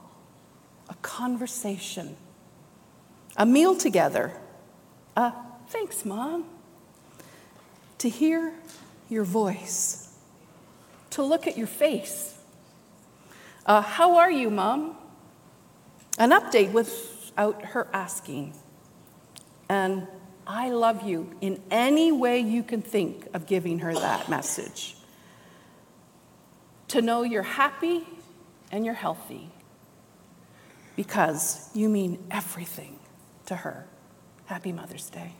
conversation, 1.05 2.17
a 3.37 3.45
meal 3.45 3.77
together, 3.77 4.33
a 5.17 5.33
thanks, 5.69 6.05
Mom, 6.05 6.47
to 7.99 8.09
hear 8.09 8.55
your 9.11 9.23
voice, 9.23 10.17
to 11.11 11.23
look 11.23 11.47
at 11.47 11.59
your 11.59 11.67
face. 11.67 12.37
Uh, 13.67 13.83
how 13.83 14.17
are 14.17 14.31
you, 14.31 14.49
Mom? 14.49 14.97
An 16.19 16.31
update 16.31 16.73
without 16.73 17.63
her 17.67 17.87
asking. 17.93 18.55
And 19.69 20.07
I 20.47 20.71
love 20.71 21.03
you 21.03 21.35
in 21.43 21.61
any 21.71 22.13
way 22.13 22.41
you 22.41 22.63
can 22.63 22.81
think 22.81 23.29
of 23.35 23.47
giving 23.47 23.81
her 23.81 23.95
that 23.95 24.31
message. 24.31 24.97
To 26.89 27.03
know 27.03 27.23
you're 27.25 27.43
happy 27.43 28.07
and 28.73 28.87
you're 28.87 28.95
healthy 28.95 29.51
because 30.97 31.71
you 31.75 31.89
mean 31.89 32.25
everything 32.31 32.99
to 33.47 33.57
her. 33.57 33.87
Happy 34.47 34.73
Mother's 34.73 35.11
Day. 35.11 35.33